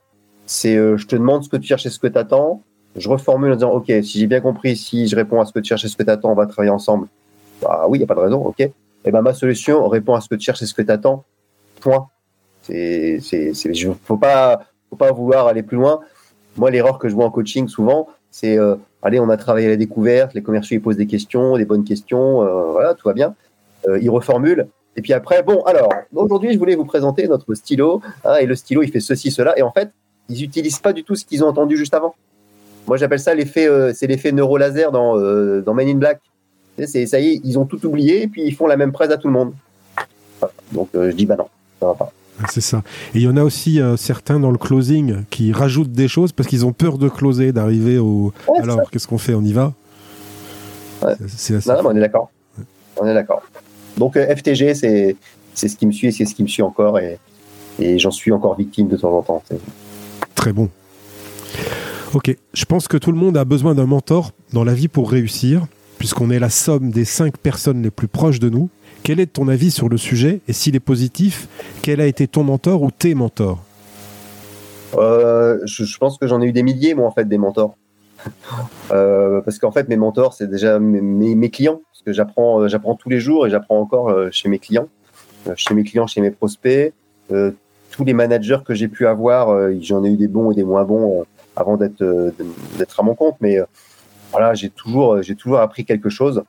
[0.46, 2.62] C'est, je te demande ce que tu cherches et ce que tu attends
[2.98, 5.60] je reformule en disant, OK, si j'ai bien compris, si je réponds à ce que
[5.60, 7.08] tu cherches et ce que tu attends, on va travailler ensemble.
[7.62, 8.60] Bah oui, il n'y a pas de raison, OK.
[8.60, 8.72] Et
[9.04, 11.24] eh ben ma solution répond à ce que tu cherches et ce que tu attends.
[11.80, 12.08] Point.
[12.62, 13.72] C'est, c'est, c'est,
[14.04, 14.60] faut pas,
[14.90, 16.00] faut pas vouloir aller plus loin.
[16.58, 19.70] Moi, l'erreur que je vois en coaching souvent, c'est, euh, allez, on a travaillé à
[19.70, 23.14] la découverte, les commerciaux ils posent des questions, des bonnes questions, euh, voilà, tout va
[23.14, 23.34] bien.
[23.86, 24.66] Euh, ils reformulent.
[24.96, 28.02] Et puis après, bon, alors, aujourd'hui, je voulais vous présenter notre stylo.
[28.24, 29.56] Hein, et le stylo, il fait ceci, cela.
[29.56, 29.90] Et en fait,
[30.28, 32.14] ils n'utilisent pas du tout ce qu'ils ont entendu juste avant.
[32.86, 35.16] Moi, j'appelle ça l'effet, c'est l'effet neurolaser dans,
[35.60, 36.20] dans Men in Black.
[36.84, 39.28] Ça y est, ils ont tout oublié puis ils font la même presse à tout
[39.28, 39.52] le monde.
[40.72, 41.48] Donc, je dis, bah non,
[41.80, 42.12] ça va pas.
[42.48, 42.83] C'est ça.
[43.14, 46.48] Et il y en a aussi certains dans le closing qui rajoutent des choses parce
[46.48, 48.33] qu'ils ont peur de closer, d'arriver au.
[48.61, 49.72] Alors, qu'est-ce qu'on fait On y va?
[51.27, 51.70] C'est assez.
[51.70, 52.31] Non, on est d'accord.
[52.96, 53.42] On est d'accord.
[53.96, 55.16] Donc, FTG, c'est,
[55.55, 57.18] c'est ce qui me suit et c'est ce qui me suit encore et,
[57.79, 59.42] et j'en suis encore victime de temps en temps.
[60.35, 60.68] Très bon.
[62.14, 65.11] Ok, je pense que tout le monde a besoin d'un mentor dans la vie pour
[65.11, 65.66] réussir,
[65.98, 68.70] puisqu'on est la somme des cinq personnes les plus proches de nous.
[69.02, 71.48] Quel est ton avis sur le sujet Et s'il est positif,
[71.82, 73.62] quel a été ton mentor ou tes mentors?
[74.96, 77.76] Euh, je, pense que j'en ai eu des milliers, moi, en fait, des mentors.
[78.90, 81.82] Euh, parce qu'en fait, mes mentors, c'est déjà mes, clients.
[81.92, 84.88] Parce que j'apprends, euh, j'apprends tous les jours et j'apprends encore chez mes clients,
[85.56, 86.94] chez mes clients, chez mes prospects.
[87.28, 90.84] tous les managers que j'ai pu avoir, j'en ai eu des bons et des moins
[90.84, 92.02] bons avant d'être
[92.78, 93.58] d'être à mon compte, mais
[94.32, 96.42] voilà, j'ai toujours j'ai toujours appris quelque chose.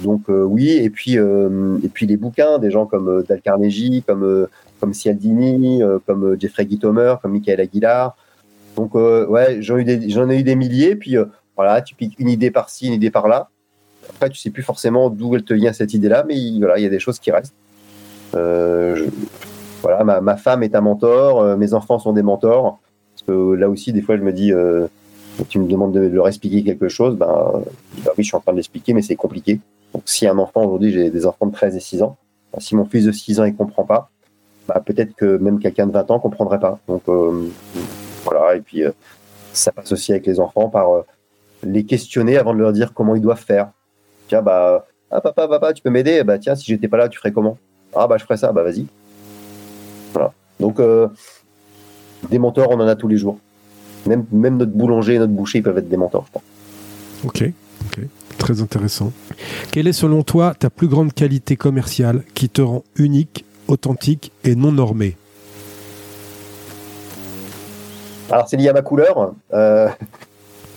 [0.00, 4.48] Donc euh, oui, et puis et puis les bouquins, des gens comme Dal Carnegie, comme
[4.80, 8.16] comme Cialdini, comme Jeffrey Gitomer, comme Michael Aguilar.
[8.76, 10.96] Donc ouais, j'en ai eu des j'en ai eu des milliers.
[10.96, 11.16] Puis
[11.56, 13.50] voilà, tu piques une idée par-ci, une idée par-là.
[14.10, 16.86] Après, tu sais plus forcément d'où elle te vient cette idée-là, mais voilà, il y
[16.86, 17.54] a des choses qui restent.
[18.32, 22.80] voilà, ma, ma, femme est un mentor, mes enfants sont des mentors
[23.28, 24.86] là aussi, des fois, je me dis, euh,
[25.48, 27.62] tu me demandes de leur expliquer quelque chose, ben,
[28.04, 29.60] bah oui, je suis en train de l'expliquer, mais c'est compliqué.
[29.94, 32.16] Donc, si un enfant, aujourd'hui, j'ai des enfants de 13 et 6 ans,
[32.52, 34.10] ben, si mon fils de 6 ans, il comprend pas,
[34.66, 36.80] bah, peut-être que même quelqu'un de 20 ans comprendrait pas.
[36.88, 37.48] Donc, euh,
[38.24, 38.56] voilà.
[38.56, 38.90] Et puis, euh,
[39.52, 41.04] ça passe aussi avec les enfants par
[41.62, 43.70] les questionner avant de leur dire comment ils doivent faire.
[44.26, 46.24] Tiens, bah, ah, papa, papa, tu peux m'aider?
[46.24, 47.56] Bah, tiens, si j'étais pas là, tu ferais comment?
[47.94, 48.50] Ah, bah, je ferais ça.
[48.50, 48.86] Bah, vas-y.
[50.12, 50.32] Voilà.
[50.58, 50.80] Donc,
[52.30, 53.38] des mentors, on en a tous les jours.
[54.06, 56.42] Même, même notre boulanger et notre boucher, ils peuvent être des mentors, je pense.
[57.24, 57.52] Ok.
[58.44, 59.10] Très intéressant.
[59.72, 64.54] Quelle est selon toi ta plus grande qualité commerciale qui te rend unique, authentique et
[64.54, 65.16] non normé
[68.30, 69.32] Alors c'est lié à ma couleur.
[69.54, 69.88] Euh,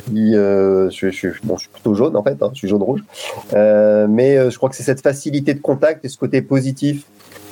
[0.10, 3.04] je, je, suis plutôt jaune en fait, hein, je suis jaune-rouge.
[3.52, 7.04] mais je crois que c'est cette facilité de contact et ce côté positif.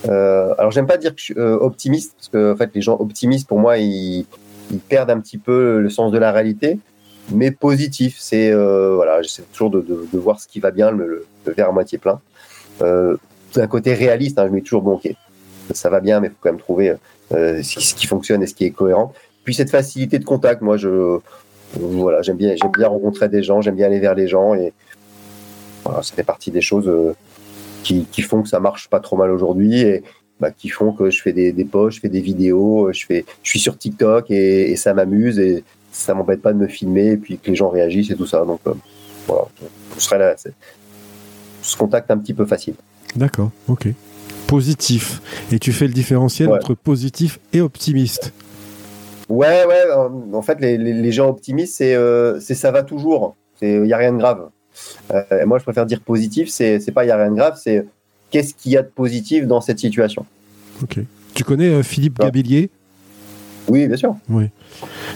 [0.06, 3.50] alors j'aime pas dire que je suis optimiste, parce que en fait les gens optimistes
[3.50, 4.26] pour moi ils,
[4.72, 6.80] ils perdent un petit peu le sens de la réalité
[7.32, 8.18] mais positif.
[8.20, 11.70] C'est voilà, j'essaie toujours de, de, de, voir ce qui va bien, le, le verre
[11.70, 12.22] à moitié plein.
[12.82, 13.18] Euh,
[13.54, 15.10] d'un côté réaliste, hein, je mets toujours bon, ok,
[15.72, 16.94] ça va bien, mais faut quand même trouver
[17.34, 19.14] euh, ce qui fonctionne et ce qui est cohérent.
[19.44, 21.20] Puis cette facilité de contact, moi, je
[21.74, 24.74] voilà, j'aime bien, j'aime bien rencontrer des gens, j'aime bien aller vers les gens et
[25.84, 27.16] voilà, ça fait partie des choses euh,
[27.84, 30.04] qui, qui, font que ça marche pas trop mal aujourd'hui et
[30.40, 33.26] bah, qui font que je fais des, des posts, je fais des vidéos, je fais,
[33.44, 35.64] je suis sur TikTok et, et ça m'amuse et
[35.96, 38.44] ça m'embête pas de me filmer et puis que les gens réagissent et tout ça.
[38.46, 38.60] Donc
[39.28, 39.46] voilà,
[39.96, 40.36] je serai là,
[41.62, 42.76] ce contact un petit peu facile.
[43.16, 43.88] D'accord, ok.
[44.48, 45.22] Positif.
[45.52, 48.34] Et tu fais le différentiel entre positif et optimiste?
[49.30, 49.84] Ouais, ouais.
[50.34, 53.36] En fait, les, gens optimistes, euh, c'est ça va toujours.
[53.62, 54.50] Il n'y a rien de grave.
[55.12, 56.50] Euh, moi, je préfère dire positif.
[56.50, 57.60] C'est pas il n'y a rien de grave.
[57.62, 57.88] C'est
[58.30, 60.26] qu'est-ce qu'il y a de positif dans cette situation.
[60.84, 61.00] Ok.
[61.34, 62.70] Tu connais euh, Philippe Gabillier?
[63.68, 64.16] Oui, bien sûr.
[64.30, 64.50] Oui.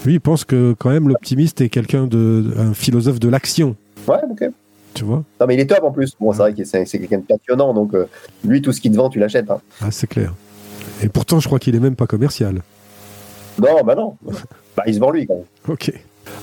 [0.06, 3.76] Lui, il pense que quand même l'optimiste est quelqu'un de un philosophe de l'action.
[4.08, 4.50] Ouais, ok.
[4.94, 5.24] Tu vois?
[5.40, 6.16] Non, mais il est top en plus.
[6.20, 8.08] Bon, c'est vrai que c'est quelqu'un de passionnant, donc euh,
[8.44, 9.50] lui, tout ce qu'il te vend, tu l'achètes.
[9.52, 9.60] Hein.
[9.82, 10.34] Ah, c'est clair.
[11.04, 12.62] Et pourtant, je crois qu'il est même pas commercial.
[13.60, 14.16] Non, bah non.
[14.76, 15.46] bah, il se vend lui quand même.
[15.68, 15.92] Ok.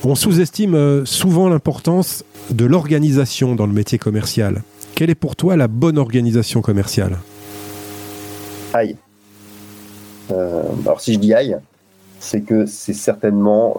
[0.04, 4.62] On sous-estime euh, souvent l'importance de l'organisation dans le métier commercial.
[4.94, 7.18] Quelle est pour toi la bonne organisation commerciale?
[8.72, 8.96] Aïe.
[10.32, 11.56] Euh, alors si je dis aïe,
[12.20, 13.76] c'est que c'est certainement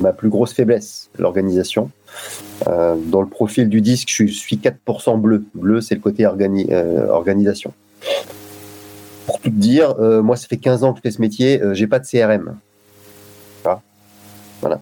[0.00, 1.90] ma plus grosse faiblesse, l'organisation.
[2.66, 5.44] Euh, dans le profil du disque, je suis 4% bleu.
[5.54, 7.72] Bleu, c'est le côté euh, organisation.
[9.26, 11.86] Pour tout dire, euh, moi, ça fait 15 ans que je fais ce métier, j'ai
[11.86, 12.56] pas de CRM.
[14.60, 14.80] Voilà.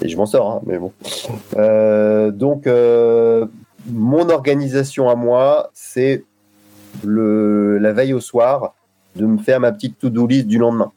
[0.00, 0.92] Et je m'en sors, hein, mais bon.
[2.30, 2.68] donc,
[3.88, 6.22] mon organisation à moi, c'est
[7.02, 8.74] la veille au soir
[9.16, 10.92] de me faire ma petite to-do list du lendemain.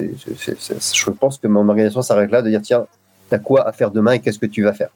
[0.00, 2.86] Je pense que mon organisation s'arrête là, de dire tiens,
[3.30, 4.90] t'as quoi à faire demain et qu'est-ce que tu vas faire?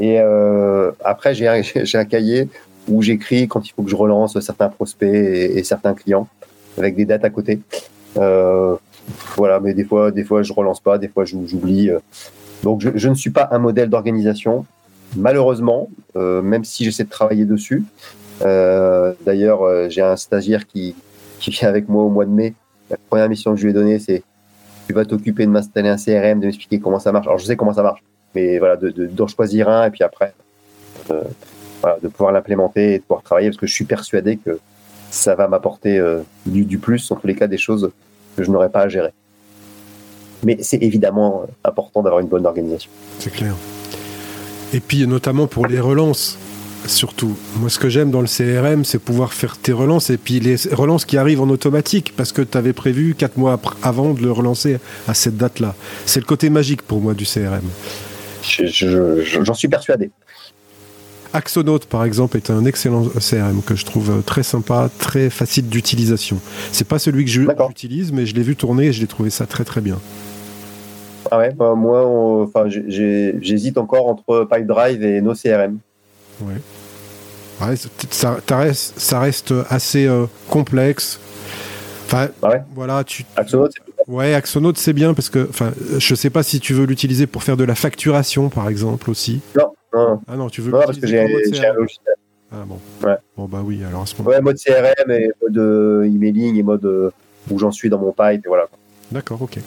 [0.00, 2.48] Et euh, après, j'ai un, cahier
[2.88, 6.28] où j'écris quand il faut que je relance certains prospects et, certains clients
[6.76, 7.60] avec des dates à côté.
[8.16, 8.76] Euh,
[9.36, 11.90] voilà, mais des fois, des fois, je relance pas, des fois, j'oublie.
[12.62, 14.64] Donc, je, ne suis pas un modèle d'organisation,
[15.16, 17.84] malheureusement, euh, même si j'essaie de travailler dessus.
[18.42, 20.94] Euh, D'ailleurs, euh, j'ai un stagiaire qui,
[21.40, 22.54] qui vient avec moi au mois de mai.
[22.94, 24.22] La première mission que je lui ai donnée, c'est
[24.86, 27.26] tu vas t'occuper de m'installer un CRM, de m'expliquer comment ça marche.
[27.26, 28.02] Alors, je sais comment ça marche
[28.34, 30.34] mais voilà, de, de, choisir un et puis après,
[31.10, 31.22] euh,
[32.02, 34.58] de pouvoir l'implémenter et de pouvoir travailler parce que je suis persuadé que
[35.10, 37.90] ça va m'apporter euh, du, du, plus, en tous les cas, des choses
[38.36, 39.12] que je n'aurais pas à gérer.
[40.42, 42.90] Mais c'est évidemment important d'avoir une bonne organisation.
[43.18, 43.54] C'est clair.
[44.72, 46.36] Et puis, notamment pour les relances,
[46.86, 47.36] surtout.
[47.56, 50.56] Moi, ce que j'aime dans le CRM, c'est pouvoir faire tes relances et puis les
[50.72, 54.32] relances qui arrivent en automatique parce que tu avais prévu 4 mois avant de le
[54.32, 55.74] relancer à cette date-là.
[56.06, 57.68] C'est le côté magique pour moi du CRM.
[58.42, 60.10] J'en suis persuadé.
[61.32, 66.38] Axonote, par exemple, est un excellent CRM que je trouve très sympa, très facile d'utilisation.
[66.70, 69.44] C'est pas celui que j'utilise, mais je l'ai vu tourner et je l'ai trouvé ça
[69.46, 69.98] très très bien.
[71.30, 72.06] Ah ouais, bah moi,
[72.44, 75.78] enfin, j'hésite encore entre PipeDrive et nos CRM.
[76.42, 76.60] Ouais.
[77.60, 77.76] Ouais
[78.10, 81.20] ça, reste, ça, reste, assez euh, complexe.
[82.06, 82.62] Enfin, ah ouais?
[82.74, 83.24] voilà, tu.
[83.36, 83.72] Axonote,
[84.06, 84.38] Ouais,
[84.76, 87.64] c'est bien parce que, enfin, je sais pas si tu veux l'utiliser pour faire de
[87.64, 89.40] la facturation, par exemple, aussi.
[89.56, 90.20] Non, non.
[90.28, 92.14] Ah non, tu veux Non, parce que j'ai un logiciel.
[92.52, 92.78] Ah bon.
[93.02, 93.16] Ouais.
[93.36, 96.62] Bon, bah oui, alors à ce moment Ouais, mode CRM et mode euh, emailing et
[96.62, 97.10] mode euh,
[97.50, 98.66] où j'en suis dans mon pipe, et voilà.
[99.10, 99.58] D'accord, ok.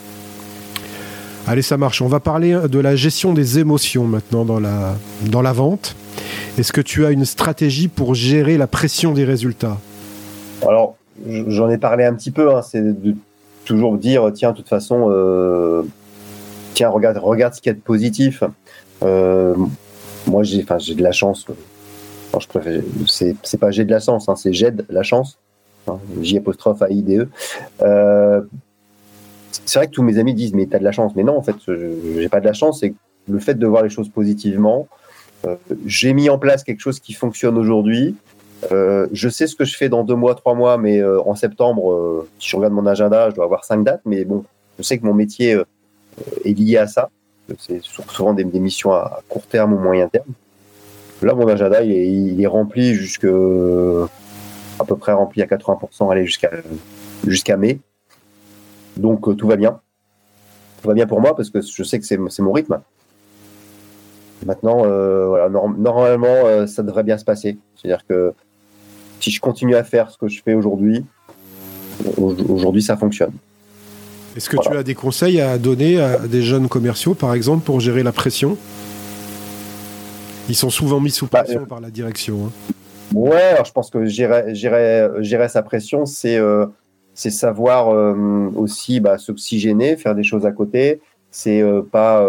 [1.48, 2.02] Allez, ça marche.
[2.02, 4.96] On va parler de la gestion des émotions maintenant dans la,
[5.26, 5.96] dans la vente.
[6.58, 9.78] Est-ce que tu as une stratégie pour gérer la pression des résultats?
[10.68, 10.96] Alors,
[11.28, 12.56] j'en ai parlé un petit peu.
[12.56, 13.16] Hein, c'est de
[13.64, 15.84] toujours dire tiens, de toute façon, euh,
[16.74, 18.44] tiens, regarde, regarde ce qu'il y a de positif.
[19.04, 19.54] Euh,
[20.26, 21.46] moi, j'ai, enfin, j'ai de la chance.
[21.48, 25.04] Enfin, je préfère, c'est, c'est pas j'ai de la chance, hein, c'est j'ai de la
[25.04, 25.38] chance.
[25.88, 27.30] Hein, J apostrophe A I D E.
[27.84, 28.42] Euh,
[29.64, 31.44] c'est vrai que tous mes amis disent mais t'as de la chance, mais non, en
[31.44, 32.80] fait, j'ai pas de la chance.
[32.80, 32.96] C'est
[33.30, 34.88] le fait de voir les choses positivement.
[35.86, 38.16] J'ai mis en place quelque chose qui fonctionne aujourd'hui.
[38.72, 41.36] Euh, je sais ce que je fais dans deux mois, trois mois, mais euh, en
[41.36, 44.02] septembre, euh, si je regarde mon agenda, je dois avoir cinq dates.
[44.06, 44.44] Mais bon,
[44.78, 45.62] je sais que mon métier
[46.44, 47.10] est lié à ça.
[47.60, 50.32] C'est souvent des, missions à, court terme ou moyen terme.
[51.22, 56.52] Là, mon agenda, il est, rempli jusque à peu près rempli à 80%, aller jusqu'à
[57.26, 57.80] jusqu'à mai.
[58.98, 59.80] Donc tout va bien.
[60.82, 62.80] Tout va bien pour moi parce que je sais que c'est mon rythme.
[64.46, 64.84] Maintenant,
[65.28, 67.58] voilà, normalement, ça devrait bien se passer.
[67.76, 68.34] C'est-à-dire que
[69.20, 71.04] si je continue à faire ce que je fais aujourd'hui,
[72.18, 73.34] aujourd'hui, ça fonctionne.
[74.36, 77.80] Est-ce que tu as des conseils à donner à des jeunes commerciaux, par exemple, pour
[77.80, 78.58] gérer la pression?
[80.48, 82.46] Ils sont souvent mis sous bah, pression par la direction.
[82.46, 82.74] Hein.
[83.16, 86.68] Ouais, alors je pense que gérer, sa pression, c'est euh,
[87.16, 91.02] savoir euh, aussi bah, s'oxygéner, faire des choses à côté.
[91.32, 92.24] C'est euh, pas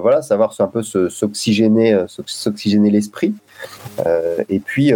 [0.00, 3.34] voilà, savoir un peu s'oxygéner, s'oxygéner l'esprit.
[4.48, 4.92] et puis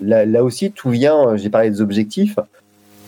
[0.00, 1.36] là, là, aussi, tout vient.
[1.36, 2.38] J'ai parlé des objectifs.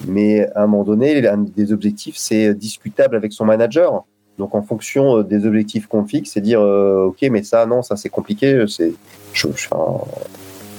[0.06, 4.04] Mais à un moment donné, un des objectifs, c'est discutable avec son manager.
[4.38, 7.82] Donc, en fonction euh, des objectifs qu'on fixe, c'est dire, euh, OK, mais ça, non,
[7.82, 8.64] ça, c'est compliqué.
[8.68, 8.92] C'est,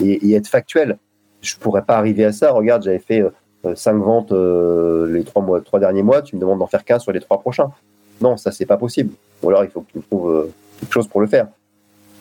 [0.02, 0.98] et, être factuel.
[1.42, 2.52] Je pourrais pas arriver à ça.
[2.52, 6.22] Regarde, j'avais fait euh, cinq ventes les trois, mois, trois derniers mois.
[6.22, 7.72] Tu me demandes d'en faire 15 sur les trois prochains.
[8.22, 9.14] Non, ça, c'est pas possible.
[9.44, 10.50] Ou alors, il faut que tu trouves
[10.80, 11.48] quelque chose pour le faire.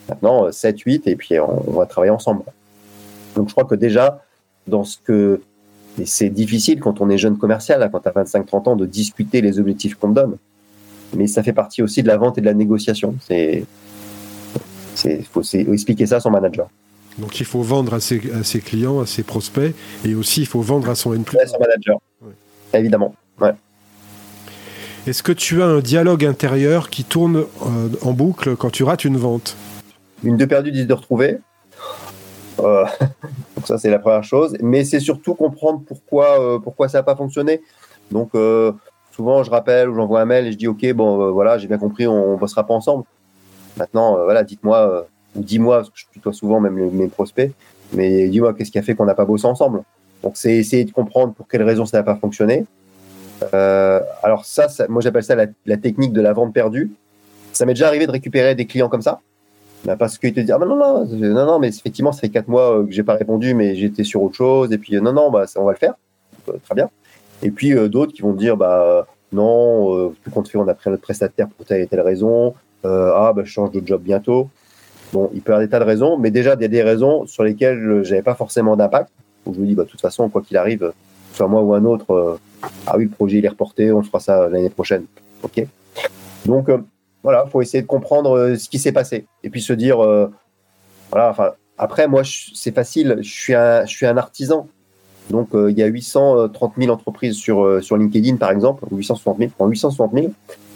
[0.09, 2.43] Maintenant, 7, 8, et puis on va travailler ensemble.
[3.35, 4.23] Donc, je crois que déjà,
[4.67, 5.41] dans ce que
[6.05, 9.59] c'est difficile quand on est jeune commercial, quand tu as 25-30 ans, de discuter les
[9.59, 10.37] objectifs qu'on te donne.
[11.15, 13.15] Mais ça fait partie aussi de la vente et de la négociation.
[13.27, 13.65] C'est,
[14.95, 16.69] c'est, faut, expliquer ça à son manager.
[17.19, 20.47] Donc il faut vendre à ses, à ses, clients, à ses prospects, et aussi il
[20.47, 21.25] faut vendre à son N+.
[21.41, 21.99] À son manager,
[22.75, 23.15] évidemment.
[23.41, 23.53] Ouais.
[25.07, 29.05] Est-ce que tu as un dialogue intérieur qui tourne euh, en boucle quand tu rates
[29.05, 29.57] une vente?
[30.25, 31.39] Une de perdue, dix de retrouvée.
[32.59, 32.85] Euh,
[33.57, 34.57] donc ça, c'est la première chose.
[34.61, 37.63] Mais c'est surtout comprendre pourquoi, euh, ça n'a pas fonctionné.
[38.11, 38.33] Donc
[39.13, 41.79] souvent, je rappelle ou j'envoie un mail et je dis, OK, bon, voilà, j'ai bien
[41.79, 43.05] compris, on ne bossera pas ensemble.
[43.77, 47.53] Maintenant, voilà, dites-moi, ou dis-moi, parce que je tutoie souvent même mes prospects,
[47.93, 49.83] mais dis-moi, qu'est-ce qui a fait qu'on n'a pas bossé ensemble?
[50.23, 52.67] Donc c'est essayer de comprendre pour quelles raisons ça n'a pas fonctionné.
[53.53, 56.91] Alors ça, moi j'appelle ça la, technique de la vente perdue.
[57.53, 59.21] Ça m'est déjà arrivé de récupérer des clients comme ça
[59.87, 62.49] bah, parce qu'ils te disent ah, non, non, non, non, mais effectivement, ça fait quatre
[62.49, 64.73] mois euh, que j'ai pas répondu, mais j'étais sur autre chose.
[64.73, 65.95] Et puis, euh, non, non, bah, on va le faire.
[66.49, 66.91] Euh, très bien.
[67.43, 71.03] Et puis, d'autres qui vont dire bah, non, tout compte fait, on a pris notre
[71.03, 72.55] prestataire pour telle et telle raison.
[72.85, 74.49] ah, bah, je change de job bientôt.
[75.13, 76.83] Bon, il peut y avoir des tas de raisons, mais déjà, il y a des
[76.83, 79.11] raisons sur lesquelles j'avais pas forcément d'impact.
[79.45, 80.93] Où je me dis, bah, de toute façon, quoi qu'il arrive,
[81.37, 82.39] soit moi ou un autre,
[82.87, 85.05] ah oui, le projet il est reporté, on fera ça l'année prochaine.
[85.43, 85.65] Ok.
[86.47, 86.71] Donc,
[87.27, 90.31] voilà, faut essayer de comprendre euh, ce qui s'est passé et puis se dire, euh,
[91.11, 91.57] voilà.
[91.77, 93.19] Après, moi, c'est facile.
[93.21, 94.69] Je suis un, artisan.
[95.29, 99.51] Donc, euh, il y a 830 000 entreprises sur, sur LinkedIn, par exemple, 860 000,
[99.59, 100.27] 860 000.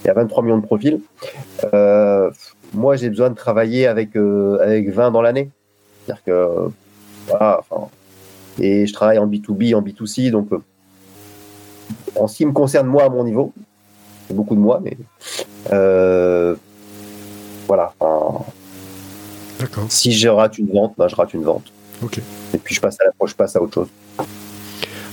[0.03, 1.01] Il y a 23 millions de profils.
[2.75, 5.51] moi, j'ai besoin de travailler avec, avec 20 dans l'année.
[6.05, 6.71] C'est-à-dire que,
[8.59, 10.31] et je travaille en B2B, en B2C.
[10.31, 10.49] Donc,
[12.17, 13.53] en ce qui me concerne, moi, à mon niveau,
[14.33, 14.97] beaucoup de moi, mais
[15.73, 16.55] euh,
[17.67, 17.93] voilà.
[19.89, 21.73] Si je rate une vente, bah, je rate une vente.
[22.55, 23.89] Et puis je passe à la je passe à autre chose.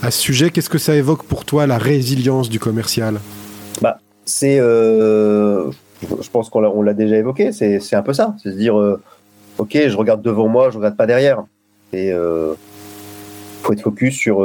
[0.02, 3.20] À ce sujet, qu'est-ce que ça évoque pour toi la résilience du commercial?
[3.82, 5.70] Bah, c'est, euh,
[6.02, 7.52] je pense qu'on l'a, déjà évoqué.
[7.52, 9.02] C'est, un peu ça, c'est se dire, euh,
[9.58, 11.44] ok, je regarde devant moi, je regarde pas derrière.
[11.94, 12.14] Et
[13.68, 14.40] faut être focus sur,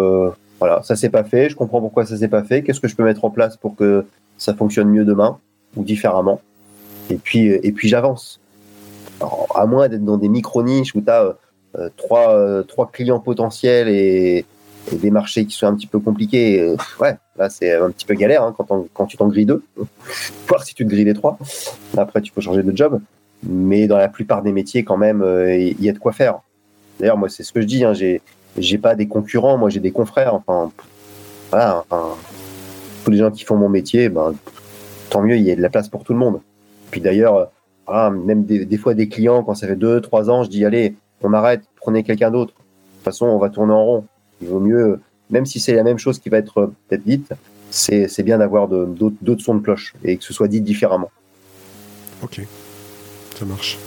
[0.58, 1.48] voilà, ça s'est pas fait.
[1.48, 2.62] Je comprends pourquoi ça s'est pas fait.
[2.62, 4.04] Qu'est-ce que je peux mettre en place pour que
[4.38, 5.38] ça fonctionne mieux demain
[5.76, 6.40] ou différemment.
[7.10, 8.40] Et puis, euh, et puis j'avance.
[9.54, 11.36] À moins d'être dans des micro-niches où tu as
[11.76, 14.44] euh, trois, euh, trois clients potentiels et,
[14.90, 18.42] des marchés qui sont un petit peu compliqués, ouais, là c'est un petit peu galère
[18.42, 19.62] hein, quand, quand, tu t'en grilles deux.
[20.48, 21.38] Voir si tu te grilles les trois.
[21.96, 23.00] Après, tu peux changer de job.
[23.44, 26.40] Mais dans la plupart des métiers, quand même, il y a de quoi faire.
[26.98, 27.84] D'ailleurs, moi, c'est ce que je dis.
[27.84, 28.22] Hein, j'ai,
[28.58, 30.34] j'ai pas des concurrents, moi, j'ai des confrères.
[30.34, 30.70] Enfin,
[31.50, 31.84] voilà.
[33.04, 34.34] Tous les gens qui font mon métier, ben,
[35.10, 36.40] tant mieux, il y a de la place pour tout le monde.
[36.90, 37.50] Puis d'ailleurs,
[37.86, 40.94] ah, même des, fois des clients, quand ça fait deux, trois ans, je dis allez,
[41.22, 42.52] on arrête, prenez quelqu'un d'autre.
[42.54, 42.58] De
[42.96, 44.04] toute façon, on va tourner en rond.
[44.40, 45.00] Il vaut mieux,
[45.30, 47.32] même si c'est la même chose qui va être euh, peut-être dite,
[47.70, 51.10] c'est bien d'avoir d'autres sons de cloche et que ce soit dit différemment.
[52.22, 52.42] Ok,
[53.34, 53.78] ça marche.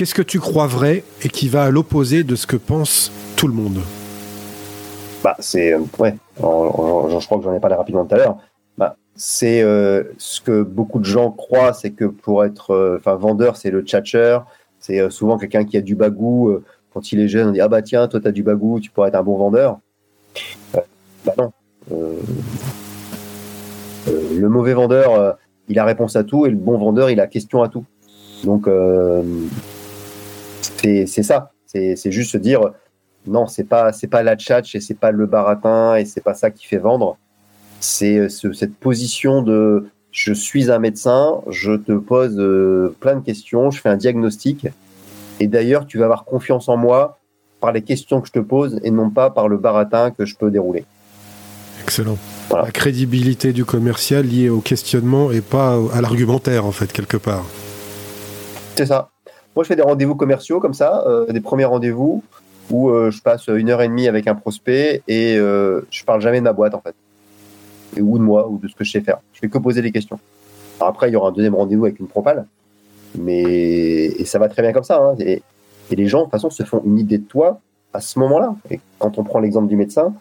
[0.00, 3.46] Qu'est-ce que tu crois vrai et qui va à l'opposé de ce que pense tout
[3.46, 3.80] le monde
[5.22, 8.38] bah, c'est euh, ouais, je crois que j'en ai parlé rapidement tout à l'heure.
[8.78, 13.16] Bah, c'est euh, ce que beaucoup de gens croient, c'est que pour être, euh, enfin,
[13.16, 14.38] vendeur, c'est le tchatcher,
[14.78, 16.58] c'est souvent quelqu'un qui a du bagou.
[16.94, 18.90] quand il est jeune, on dit ah bah tiens, toi tu as du bagou, tu
[18.90, 19.80] pourrais être un bon vendeur.
[20.72, 20.82] bah
[21.36, 21.52] non.
[21.90, 22.22] le
[24.48, 25.36] mauvais vendeur,
[25.68, 27.84] il a réponse à tout, et le bon vendeur, il a question à tout.
[28.44, 28.66] Donc
[30.82, 31.52] c'est ça.
[31.66, 32.72] C'est juste se dire
[33.26, 36.34] non, c'est pas c'est pas la tchatch et c'est pas le baratin et c'est pas
[36.34, 37.16] ça qui fait vendre.
[37.80, 43.24] C'est euh, cette position de je suis un médecin, je te pose euh, plein de
[43.24, 44.66] questions, je fais un diagnostic.
[45.38, 47.18] Et d'ailleurs, tu vas avoir confiance en moi
[47.60, 50.36] par les questions que je te pose et non pas par le baratin que je
[50.36, 50.84] peux dérouler.
[51.82, 52.18] Excellent.
[52.50, 57.44] La crédibilité du commercial liée au questionnement et pas à l'argumentaire, en fait, quelque part.
[58.76, 59.09] C'est ça.
[59.56, 62.22] Moi, je fais des rendez-vous commerciaux comme ça, euh, des premiers rendez-vous
[62.70, 66.20] où euh, je passe une heure et demie avec un prospect et euh, je parle
[66.20, 66.94] jamais de ma boîte, en fait.
[68.00, 69.18] Ou de moi, ou de ce que je sais faire.
[69.32, 70.20] Je fais que poser des questions.
[70.80, 72.46] après, il y aura un deuxième rendez-vous avec une propale.
[73.18, 75.02] Mais et ça va très bien comme ça.
[75.02, 75.16] Hein.
[75.18, 75.42] Et,
[75.90, 77.60] et les gens, de toute façon, se font une idée de toi
[77.92, 78.54] à ce moment-là.
[78.70, 80.14] Et quand on prend l'exemple du médecin,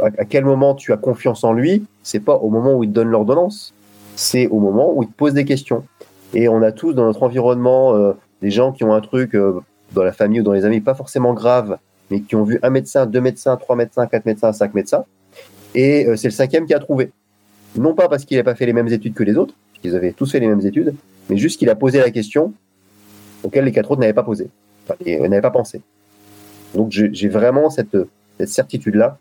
[0.00, 2.94] à, quel moment tu as confiance en lui, c'est pas au moment où il te
[2.94, 3.74] donne l'ordonnance,
[4.16, 5.84] c'est au moment où il te pose des questions.
[6.34, 8.12] Et on a tous dans notre environnement euh,
[8.42, 9.60] des gens qui ont un truc euh,
[9.92, 11.78] dans la famille ou dans les amis pas forcément grave,
[12.10, 15.04] mais qui ont vu un médecin, deux médecins, trois médecins, quatre médecins, cinq médecins,
[15.74, 17.10] et euh, c'est le cinquième qui a trouvé.
[17.76, 20.12] Non pas parce qu'il n'a pas fait les mêmes études que les autres, qu'ils avaient
[20.12, 20.94] tous fait les mêmes études,
[21.30, 22.52] mais juste qu'il a posé la question
[23.42, 24.48] auquel les quatre autres n'avaient pas posé,
[24.88, 25.80] enfin, n'avaient pas pensé.
[26.74, 27.96] Donc j'ai vraiment cette,
[28.38, 29.18] cette certitude-là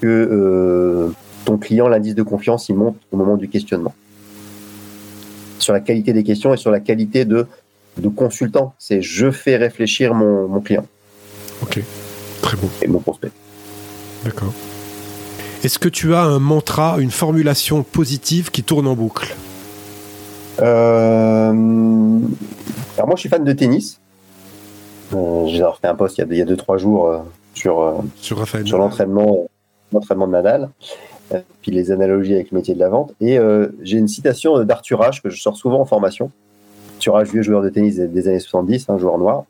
[0.00, 1.12] que
[1.44, 3.94] ton client, l'indice de confiance, il monte au moment du questionnement.
[5.68, 7.46] Sur la qualité des questions et sur la qualité de,
[7.98, 8.72] de consultant.
[8.78, 10.86] C'est je fais réfléchir mon, mon client.
[11.60, 11.82] Ok,
[12.40, 12.70] très bon.
[12.80, 13.30] Et mon prospect.
[14.24, 14.54] D'accord.
[15.62, 19.36] Est-ce que tu as un mantra, une formulation positive qui tourne en boucle?
[20.60, 21.50] Euh...
[22.96, 24.00] Alors moi, je suis fan de tennis.
[25.14, 27.18] Euh, J'ai refait un post il y a 2-3 jours euh,
[27.52, 29.46] sur, sur, sur l'entraînement
[29.92, 30.70] de Nadal,
[31.62, 33.14] puis les analogies avec le métier de la vente.
[33.20, 36.30] Et euh, j'ai une citation d'Arthur H que je sors souvent en formation.
[36.96, 39.44] Arthur H, vieux joueur de tennis des, années 70, un joueur noir,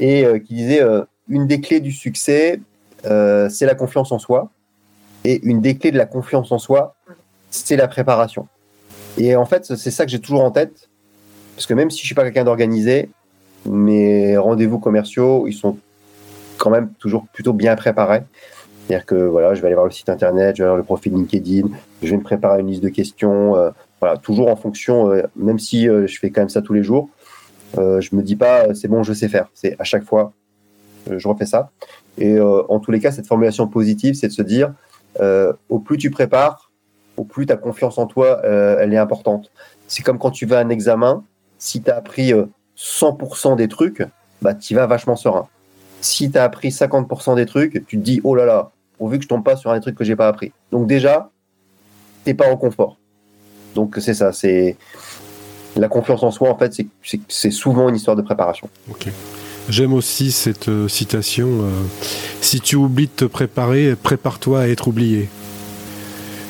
[0.00, 0.82] et euh, qui disait
[1.28, 2.60] une des clés du succès,
[3.02, 4.50] c'est la confiance en soi,
[5.24, 6.94] et une des clés de la confiance en soi,
[7.50, 8.46] c'est la préparation.
[9.16, 10.88] Et en fait, c'est ça que j'ai toujours en tête,
[11.56, 13.10] parce que même si je suis pas quelqu'un d'organisé,
[13.66, 15.76] mes rendez-vous commerciaux, ils sont
[16.58, 18.22] quand même toujours plutôt bien préparés.
[18.88, 21.12] C'est-à-dire que voilà, je vais aller voir le site internet, je vais voir le profil
[21.12, 21.68] LinkedIn,
[22.02, 23.68] je vais me préparer une liste de questions, euh,
[24.00, 26.82] voilà, toujours en fonction, euh, même si euh, je fais quand même ça tous les
[26.82, 27.10] jours,
[27.76, 29.48] je me dis pas c'est bon, je sais faire.
[29.52, 30.32] C'est à chaque fois,
[31.14, 31.70] je refais ça.
[32.16, 34.72] Et en tous les cas, cette formulation positive, c'est de se dire,
[35.68, 36.70] au plus tu prépares,
[37.18, 39.50] au plus ta confiance en toi, elle est importante.
[39.86, 41.22] C'est comme quand tu vas à un examen,
[41.58, 42.32] si tu as appris
[42.74, 44.02] 100% des trucs,
[44.40, 45.46] bah, tu vas vachement serein.
[46.00, 49.24] Si tu as appris 50% des trucs, tu te dis, oh là là, pourvu que
[49.24, 50.52] je tombe pas sur un truc que j'ai pas appris.
[50.72, 51.30] Donc déjà,
[52.24, 52.98] t'es pas en confort.
[53.74, 54.76] Donc c'est ça, c'est
[55.76, 56.76] la confiance en soi en fait,
[57.28, 58.68] c'est souvent une histoire de préparation.
[58.90, 59.08] Ok.
[59.68, 61.70] J'aime aussi cette euh, citation euh,
[62.40, 65.28] si tu oublies de te préparer, prépare-toi à être oublié.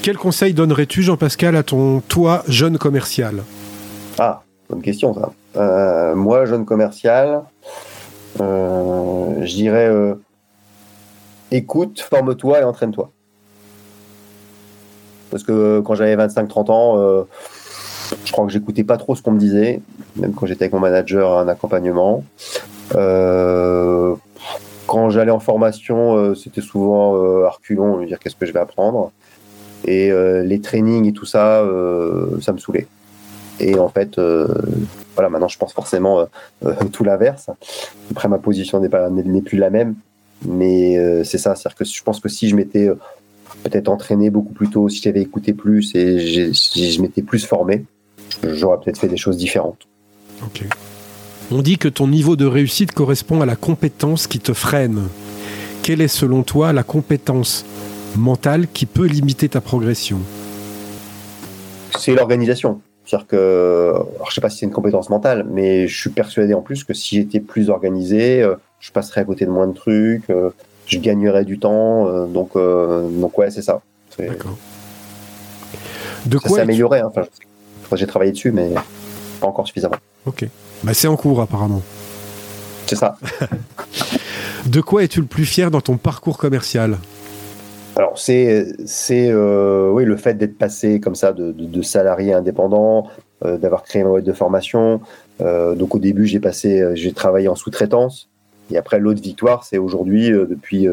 [0.02, 3.42] Quel conseil donnerais-tu, Jean-Pascal, à ton toi jeune commercial?
[4.18, 5.32] Ah, bonne question ça.
[5.56, 7.42] Euh, moi, jeune commercial,
[8.38, 9.90] je dirais
[11.50, 13.10] écoute, forme-toi et entraîne-toi.
[15.30, 17.22] Parce que quand j'avais 25-30 ans, euh,
[18.24, 19.80] je crois que j'écoutais pas trop ce qu'on me disait,
[20.16, 22.24] même quand j'étais avec mon manager à un accompagnement.
[22.94, 24.14] Euh,
[24.86, 28.60] quand j'allais en formation, euh, c'était souvent à reculons, me dire qu'est-ce que je vais
[28.60, 29.12] apprendre.
[29.84, 30.10] Et
[30.42, 31.64] les trainings et tout ça,
[32.42, 32.88] ça me saoulait.
[33.60, 34.20] Et en fait,
[35.14, 36.26] voilà, maintenant je pense forcément
[36.92, 37.48] tout l'inverse.
[38.10, 39.94] Après, ma position n'est plus la même,
[40.46, 42.94] mais euh, c'est ça, c'est-à-dire que je pense que si je m'étais euh,
[43.64, 47.84] peut-être entraîné beaucoup plus tôt, si j'avais écouté plus et si je m'étais plus formé,
[48.44, 49.88] j'aurais peut-être fait des choses différentes.
[50.44, 50.64] Ok.
[51.50, 55.08] On dit que ton niveau de réussite correspond à la compétence qui te freine.
[55.82, 57.64] Quelle est selon toi la compétence
[58.16, 60.20] mentale qui peut limiter ta progression?
[61.98, 62.80] C'est l'organisation.
[63.08, 66.52] C'est-à-dire que, alors je sais pas si c'est une compétence mentale, mais je suis persuadé
[66.52, 69.72] en plus que si j'étais plus organisé, euh, je passerais à côté de moins de
[69.72, 70.50] trucs, euh,
[70.84, 72.06] je gagnerais du temps.
[72.06, 73.80] Euh, donc, donc ouais, c'est ça.
[74.18, 74.58] D'accord.
[76.26, 77.00] De ça s'est amélioré.
[77.00, 77.10] Hein.
[77.10, 78.72] Enfin, j'ai travaillé dessus, mais
[79.40, 79.96] pas encore suffisamment.
[80.26, 80.46] Ok.
[80.82, 81.80] Bah, c'est en cours apparemment.
[82.84, 83.16] C'est ça.
[84.66, 86.98] de quoi es-tu le plus fier dans ton parcours commercial?
[87.98, 93.08] Alors c'est c'est oui le fait d'être passé comme ça de, de, salarié indépendant,
[93.44, 95.00] d'avoir créé ma boîte de formation.
[95.40, 98.28] donc au début j'ai passé j'ai travaillé en sous-traitance.
[98.70, 100.86] Et après, l'autre victoire, c'est aujourd'hui, euh, depuis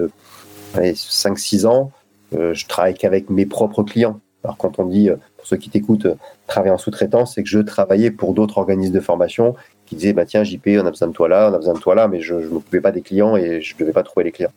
[0.76, 1.92] 5-6 euh, ans,
[2.34, 4.20] euh, je travaille qu'avec mes propres clients.
[4.44, 6.08] Alors quand on dit, pour ceux qui t'écoutent,
[6.46, 9.56] travailler en sous-traitance, c'est que je travaillais pour d'autres organismes de formation
[9.88, 11.80] qui disaient, bah, tiens, JP, on a besoin de toi là, on a besoin de
[11.80, 14.26] toi là, mais je ne m'occupais pas des clients et je ne devais pas trouver
[14.26, 14.52] les clients.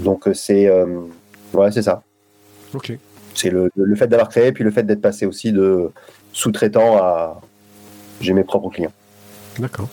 [0.00, 0.70] Donc c'est
[1.52, 2.02] voilà, c'est ça.
[2.74, 2.92] Ok.
[3.34, 5.90] C'est le, le, fait d'avoir créé, puis le fait d'être passé aussi de
[6.32, 7.40] sous-traitant à
[8.20, 8.92] j'ai mes propres clients.
[9.58, 9.88] D'accord.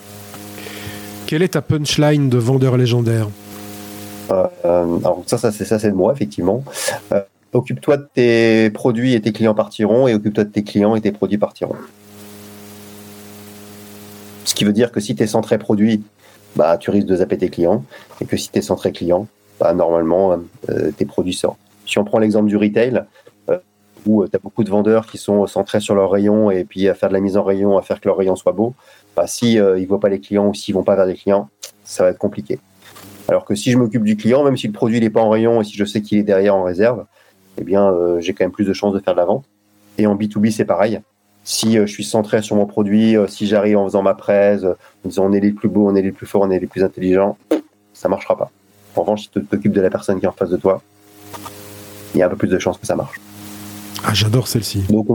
[1.26, 3.28] Quelle est ta punchline de vendeur légendaire?
[4.32, 4.44] Euh,
[5.04, 6.64] Alors ça, ça c'est ça, c'est de moi effectivement.
[7.12, 7.22] Euh,
[7.54, 11.12] occupe-toi de tes produits et tes clients partiront, et occupe-toi de tes clients et tes
[11.12, 11.76] produits partiront.
[14.46, 16.04] Ce qui veut dire que si tu es centré produit,
[16.56, 17.84] bah, tu risques de zapper tes clients,
[18.22, 19.28] et que si tu es centré client,
[19.60, 20.40] bah, normalement,
[20.70, 21.60] euh, tes produits sortent.
[21.86, 23.04] Si on prend l'exemple du retail,
[24.06, 26.94] où tu as beaucoup de vendeurs qui sont centrés sur leur rayon et puis à
[26.94, 28.74] faire de la mise en rayon, à faire que leur rayon soit beau,
[29.16, 31.50] bah, si euh, ils voient pas les clients ou s'ils vont pas vers des clients,
[31.84, 32.60] ça va être compliqué.
[33.28, 35.62] Alors que si je m'occupe du client, même si le produit n'est pas en rayon
[35.62, 37.06] et si je sais qu'il est derrière en réserve,
[37.60, 39.46] eh bien euh, j'ai quand même plus de chances de faire de la vente.
[39.98, 41.02] Et en B2B, c'est pareil.
[41.44, 45.08] Si euh, je suis centré sur mon produit, si j'arrive en faisant ma presse, en
[45.08, 46.84] disant on est les plus beaux, on est les plus forts, on est les plus
[46.84, 47.38] intelligents,
[47.94, 48.52] ça marchera pas.
[48.96, 50.82] En revanche, si tu t'occupes de la personne qui est en face de toi,
[52.14, 53.20] il y a un peu plus de chances que ça marche.
[54.04, 54.84] Ah, j'adore celle-ci.
[54.90, 55.08] Donc,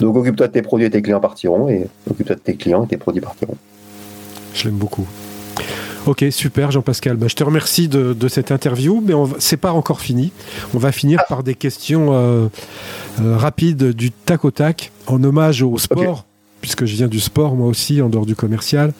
[0.00, 2.88] donc occupe-toi de tes produits et tes clients partiront, et occupe-toi de tes clients et
[2.88, 3.56] tes produits partiront.
[4.52, 5.06] Je l'aime beaucoup.
[6.06, 7.16] Ok, super Jean-Pascal.
[7.16, 10.32] Bah, je te remercie de, cette interview, mais c'est pas encore fini.
[10.74, 12.48] On va finir par des questions euh,
[13.20, 16.26] euh, rapides du tac au tac, en hommage au sport,
[16.60, 18.92] puisque je viens du sport moi aussi, en dehors du commercial.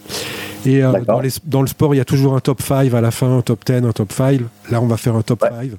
[0.66, 0.92] Et euh,
[1.44, 3.64] dans, le sport, il y a toujours un top 5 à la fin, un top
[3.64, 4.40] 10, un top 5.
[4.70, 5.70] Là, on va faire un top 5.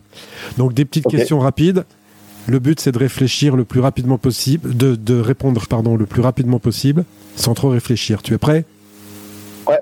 [0.57, 1.85] Donc des petites questions rapides.
[2.47, 6.59] Le but, c'est de réfléchir le plus rapidement possible, de, répondre pardon, le plus rapidement
[6.59, 7.03] possible,
[7.35, 8.21] sans trop réfléchir.
[8.21, 8.65] Tu es prêt?
[9.67, 9.79] Ouais.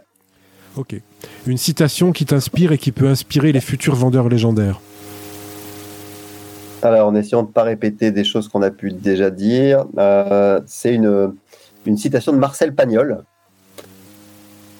[0.77, 0.95] Ok.
[1.45, 4.79] Une citation qui t'inspire et qui peut inspirer les futurs vendeurs légendaires.
[6.81, 10.61] Alors, en essayant de ne pas répéter des choses qu'on a pu déjà dire, euh,
[10.65, 11.33] c'est une,
[11.85, 13.23] une citation de Marcel Pagnol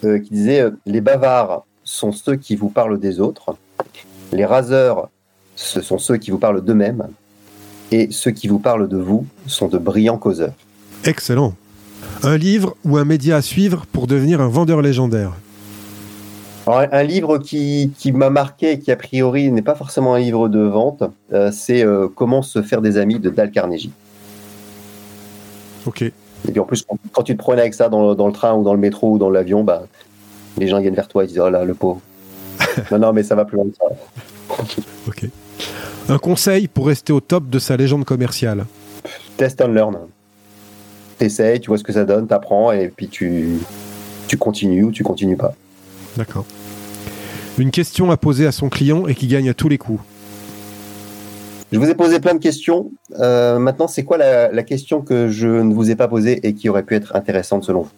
[0.05, 3.55] euh, qui disait euh, Les bavards sont ceux qui vous parlent des autres,
[4.31, 5.09] les raseurs,
[5.55, 7.07] ce sont ceux qui vous parlent d'eux-mêmes,
[7.91, 10.53] et ceux qui vous parlent de vous sont de brillants causeurs.
[11.03, 11.53] Excellent.
[12.23, 15.33] Un livre ou un média à suivre pour devenir un vendeur légendaire
[16.67, 20.59] un livre qui, m'a marqué et qui a priori n'est pas forcément un livre de
[20.59, 23.91] vente, euh, c'est euh, Comment se faire des amis de Dal Carnegie.
[25.85, 26.11] Ok.
[26.47, 28.73] Et puis en plus, quand tu te prenais avec ça dans le, train ou dans
[28.73, 29.83] le métro ou dans l'avion, bah,
[30.57, 32.01] les gens viennent vers toi et disent Oh là, le pauvre.
[32.91, 34.63] non, non, mais ça va plus loin que ça.
[35.07, 35.25] ok.
[36.09, 38.65] Un conseil pour rester au top de sa légende commerciale?
[39.37, 39.97] Test and learn.
[41.17, 43.59] T'essayes, tu vois ce que ça donne, t'apprends et puis tu,
[44.27, 45.53] tu continues ou tu continues pas.
[46.17, 46.45] D'accord.
[47.57, 50.01] Une question à poser à son client et qui gagne à tous les coups.
[51.73, 52.91] Je vous ai posé plein de questions.
[53.19, 56.53] Euh, maintenant, c'est quoi la, la, question que je ne vous ai pas posée et
[56.53, 57.91] qui aurait pu être intéressante selon vous?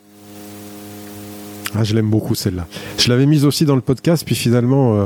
[1.78, 2.68] Ah, je l'aime beaucoup celle-là.
[2.98, 5.06] Je l'avais mise aussi dans le podcast, puis finalement, euh,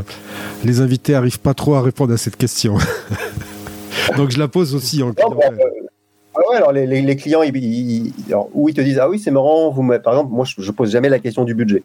[0.63, 2.77] les invités n'arrivent pas trop à répondre à cette question.
[4.17, 5.51] Donc je la pose aussi en bah, euh,
[6.35, 9.81] ah ouais, alors les, clients, ils, ils, ils te disent Ah oui, c'est marrant, vous
[10.03, 11.81] par exemple, moi je, ne pose jamais la question du budget.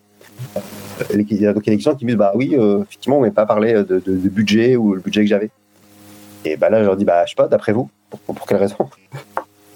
[0.57, 3.29] Euh, donc il y a des clients qui me disent Bah oui, effectivement, on ne
[3.29, 5.51] m'a pas parlé de, budget ou le budget que j'avais.
[6.45, 7.89] Et bah là, je leur dis Bah je sais pas, d'après vous,
[8.27, 8.77] pour, quelle raison?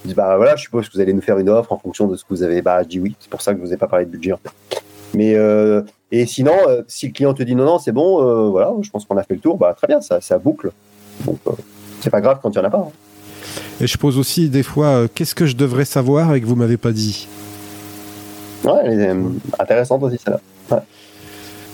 [0.05, 2.07] Ils disent Bah voilà, je suppose que vous allez nous faire une offre en fonction
[2.07, 2.63] de ce que vous avez.
[2.63, 4.33] Bah je dis oui, c'est pour ça que je vous ai pas parlé de budget
[4.33, 4.83] en fait.
[5.15, 8.49] Mais euh, et sinon, euh, si le client te dit non, non, c'est bon, euh,
[8.49, 10.71] voilà, je pense qu'on a fait le tour, bah très bien, ça, ça boucle.
[11.25, 11.39] Donc
[12.01, 12.79] c'est pas grave quand il n'y en a pas.
[12.79, 12.93] Hein.
[13.81, 16.77] Et je pose aussi des fois, qu'est-ce que je devrais savoir et que vous m'avez
[16.77, 17.29] pas dit?
[18.65, 19.17] Ouais, elle est
[19.59, 20.85] intéressante aussi celle-là.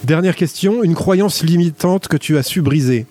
[0.05, 3.07] Dernière question, une croyance limitante que tu as su briser?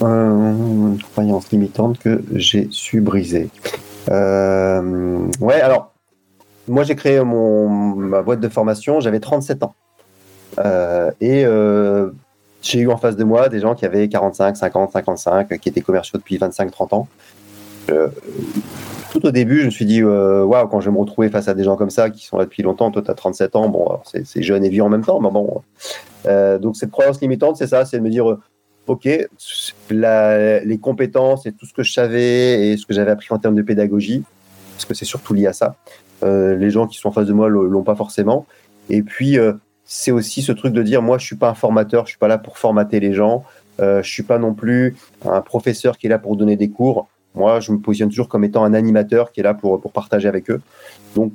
[0.00, 3.50] Une croyance limitante que j'ai su briser.
[4.08, 5.90] ouais, alors
[6.70, 9.74] moi, j'ai créé ma boîte de formation, j'avais 37 ans.
[10.58, 12.10] Euh, et euh,
[12.62, 15.80] j'ai eu en face de moi des gens qui avaient 45, 50, 55, qui étaient
[15.80, 17.08] commerciaux depuis 25, 30 ans.
[17.90, 18.08] Euh,
[19.10, 21.54] tout au début, je me suis dit, waouh, quand je vais me retrouver face à
[21.54, 23.98] des gens comme ça, qui sont là depuis longtemps, toi, tu as 37 ans, bon,
[24.04, 25.62] c'est jeune et vieux en même temps, mais bon.
[26.60, 28.38] donc, cette croyance limitante, c'est ça, c'est de me dire,
[28.86, 29.08] OK,
[29.90, 33.54] les compétences et tout ce que je savais et ce que j'avais appris en termes
[33.54, 34.24] de pédagogie,
[34.72, 35.76] parce que c'est surtout lié à ça,
[36.22, 38.46] euh, les gens qui sont en face de moi l'ont pas forcément.
[38.88, 39.52] Et puis, euh,
[39.84, 42.28] c'est aussi ce truc de dire, moi, je suis pas un formateur, je suis pas
[42.28, 43.44] là pour formater les gens,
[43.80, 47.08] euh, je suis pas non plus un professeur qui est là pour donner des cours.
[47.34, 50.28] Moi, je me positionne toujours comme étant un animateur qui est là pour, pour partager
[50.28, 50.60] avec eux.
[51.14, 51.34] Donc,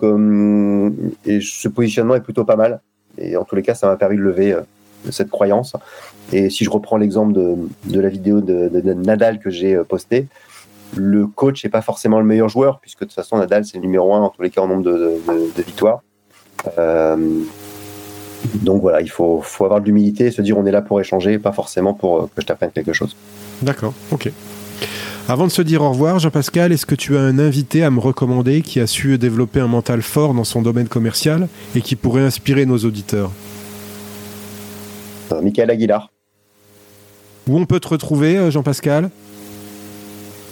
[1.26, 2.82] et ce positionnement est plutôt pas mal.
[3.18, 4.58] Et en tous les cas, ça m'a permis de lever
[5.12, 5.76] cette croyance.
[6.32, 10.28] Et si je reprends l'exemple de, la vidéo de, Nadal que j'ai postée,
[10.96, 13.82] le coach n'est pas forcément le meilleur joueur, puisque de toute façon, Nadal, c'est le
[13.82, 15.20] numéro un en tous les cas en nombre de,
[15.62, 16.02] victoires.
[16.78, 17.18] Euh,
[18.56, 21.52] donc voilà, il faut, avoir de l'humilité se dire on est là pour échanger, pas
[21.52, 23.16] forcément pour euh, que je t'apprenne quelque chose.
[23.62, 24.32] D'accord, ok.
[25.28, 28.00] Avant de se dire au revoir, Jean-Pascal, est-ce que tu as un invité à me
[28.00, 32.22] recommander qui a su développer un mental fort dans son domaine commercial et qui pourrait
[32.22, 33.32] inspirer nos auditeurs?
[33.32, 33.55] euh,
[35.32, 36.12] Michael Aguilar.
[37.48, 39.10] Où on peut te retrouver, euh, Jean-Pascal?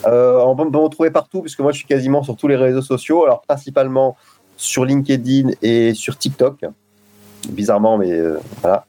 [0.06, 2.82] Euh, On peut me retrouver partout, puisque moi je suis quasiment sur tous les réseaux
[2.82, 4.18] sociaux, alors principalement
[4.58, 6.66] sur LinkedIn et sur TikTok.
[7.50, 8.20] Bizarrement, mais
[8.62, 8.86] voilà.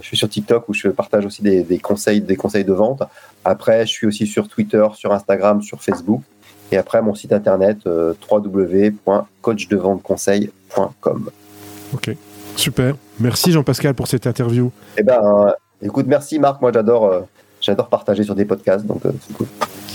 [0.00, 3.02] Je suis sur TikTok où je partage aussi des, conseils, des conseils de vente.
[3.44, 6.22] Après, je suis aussi sur Twitter, sur Instagram, sur Facebook.
[6.72, 11.30] Et après, mon site internet euh, www.coachdeventconseil.com.
[11.92, 12.14] Ok,
[12.56, 12.94] super.
[13.20, 14.70] Merci Jean-Pascal pour cette interview.
[14.96, 15.50] Eh ben, euh,
[15.82, 16.60] écoute, merci Marc.
[16.60, 17.20] Moi, j'adore, euh,
[17.60, 19.46] j'adore partager sur des podcasts, donc c'est cool.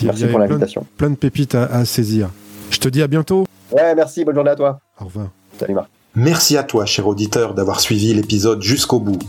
[0.03, 0.85] Merci pour l'invitation.
[0.97, 2.29] Plein, de pépites à, saisir.
[2.69, 3.45] Je te dis à bientôt.
[3.71, 4.23] Ouais, merci.
[4.23, 4.79] Bonne journée à toi.
[5.01, 5.27] Au revoir.
[5.59, 5.89] Salut Marc.
[6.15, 9.19] Merci à toi, cher auditeur, d'avoir suivi l'épisode jusqu'au bout.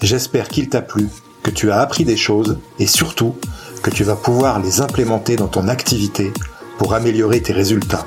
[0.00, 1.08] J'espère qu'il t'a plu,
[1.42, 3.34] que tu as appris des choses et surtout
[3.82, 6.32] que tu vas pouvoir les implémenter dans ton activité
[6.78, 8.06] pour améliorer tes résultats.